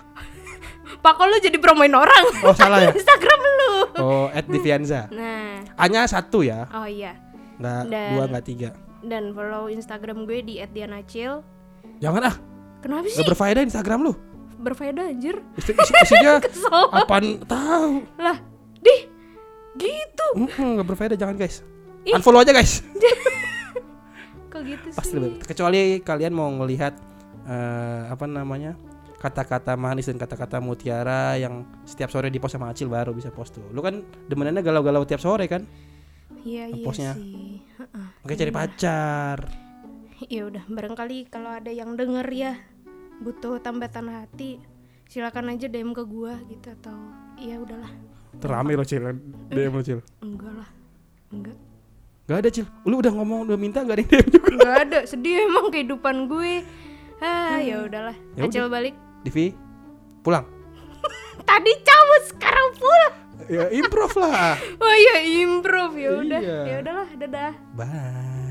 Pak 0.96 1.14
kok 1.14 1.26
lu 1.26 1.38
jadi 1.38 1.58
promoin 1.58 1.92
orang? 1.92 2.24
oh 2.42 2.52
salah 2.54 2.80
ya 2.82 2.92
Instagram 2.96 3.40
lu. 3.40 3.72
oh 3.98 4.26
at 4.30 4.46
Divianza 4.46 5.08
Nah, 5.10 5.60
hanya 5.78 6.04
satu 6.06 6.40
ya 6.42 6.68
oh 6.70 6.84
iya. 6.86 7.16
nggak 7.56 7.80
Dan- 7.86 8.12
dua 8.14 8.24
nggak 8.28 8.46
tiga 8.46 8.70
Dan 9.00 9.32
follow 9.32 9.68
Instagram 9.68 10.24
gue 10.24 10.40
di 10.42 10.54
@dianacil. 10.62 11.44
jangan 12.00 12.24
ah 12.26 12.36
Kenapa 12.80 13.04
sih? 13.06 13.16
Gak 13.18 13.32
berfaedah 13.32 13.64
Instagram 13.64 14.00
lu. 14.02 14.14
Berfaedah 14.58 15.08
anjir. 15.08 15.40
Isi, 15.56 15.72
isi- 15.72 15.96
isinya 16.04 16.40
apaan 17.00 17.40
tahu. 17.42 18.04
Lah, 18.18 18.40
dih. 18.78 19.08
Gitu. 19.74 20.28
Mm-mm, 20.36 20.80
Gak 20.80 20.88
berfaedah 20.88 21.16
jangan 21.16 21.36
guys. 21.38 21.64
Unfollow 22.06 22.40
aja 22.40 22.52
guys. 22.52 22.80
Kok 24.54 24.62
gitu 24.62 24.88
sih? 24.94 24.98
Pasti 25.02 25.16
lebih. 25.18 25.42
Kecuali 25.42 25.98
kalian 26.06 26.34
mau 26.38 26.50
ngelihat 26.54 26.94
eh, 27.50 28.02
apa 28.14 28.30
namanya 28.30 28.78
kata-kata 29.18 29.80
manis 29.80 30.12
dan 30.12 30.20
kata-kata 30.20 30.60
mutiara 30.60 31.40
yang 31.40 31.64
setiap 31.88 32.12
sore 32.12 32.28
di 32.28 32.44
post 32.44 32.60
sama 32.60 32.70
Acil 32.70 32.92
baru 32.92 33.16
bisa 33.16 33.34
post 33.34 33.56
tuh. 33.58 33.66
Lu 33.72 33.80
kan 33.80 34.04
demenannya 34.30 34.62
galau-galau 34.62 35.08
tiap 35.08 35.24
sore 35.24 35.48
kan? 35.48 35.64
Iya, 36.44 36.68
iya 36.70 36.84
Postnya. 36.84 37.16
sih. 37.16 37.64
Heeh. 37.80 38.08
Oke 38.20 38.36
cari 38.36 38.52
pacar. 38.52 39.38
Ya 40.28 40.44
udah, 40.48 40.64
barangkali 40.68 41.32
kalau 41.32 41.56
ada 41.56 41.72
yang 41.72 41.96
denger 41.96 42.28
ya 42.32 42.54
butuh 43.24 43.64
tambatan 43.64 44.12
hati, 44.12 44.60
silakan 45.08 45.56
aja 45.56 45.72
DM 45.72 45.96
ke 45.96 46.04
gua 46.04 46.36
gitu 46.52 46.68
atau 46.84 46.96
ya 47.40 47.64
udahlah. 47.64 47.92
Terame 48.44 48.76
lo 48.76 48.84
Cil, 48.84 49.08
DM 49.52 49.72
lo 49.72 49.84
Cil. 49.84 50.00
Enggak 50.20 50.52
lah. 50.52 50.70
Enggak. 51.32 51.58
Gak 52.24 52.40
ada 52.40 52.50
Cil, 52.50 52.64
lu 52.88 53.04
udah 53.04 53.12
ngomong 53.12 53.52
udah 53.52 53.60
minta 53.60 53.84
gak 53.84 54.00
ada 54.00 54.02
yang 54.08 54.12
DM 54.12 54.28
juga 54.32 54.48
Enggak 54.56 54.76
ada, 54.88 55.00
sedih 55.04 55.36
emang 55.44 55.68
kehidupan 55.68 56.16
gue. 56.32 56.64
Ah, 57.20 57.60
ya 57.60 57.84
udahlah. 57.84 58.16
Ya 58.40 58.48
Acil 58.48 58.72
balik. 58.72 58.96
Divi, 59.28 59.52
pulang 60.24 60.48
Tadi 61.48 61.72
cabut, 61.84 62.24
sekarang 62.32 62.68
pulang. 62.80 63.14
Ya 63.52 63.68
improve 63.76 64.16
lah 64.24 64.56
Oh 64.84 64.96
iya, 64.96 65.16
improve 65.44 65.96
ya 66.00 66.12
udah. 66.16 66.40
Iya. 66.40 66.60
Ya 66.64 66.76
udahlah, 66.80 67.10
dadah. 67.20 67.54
Bye 67.76 68.43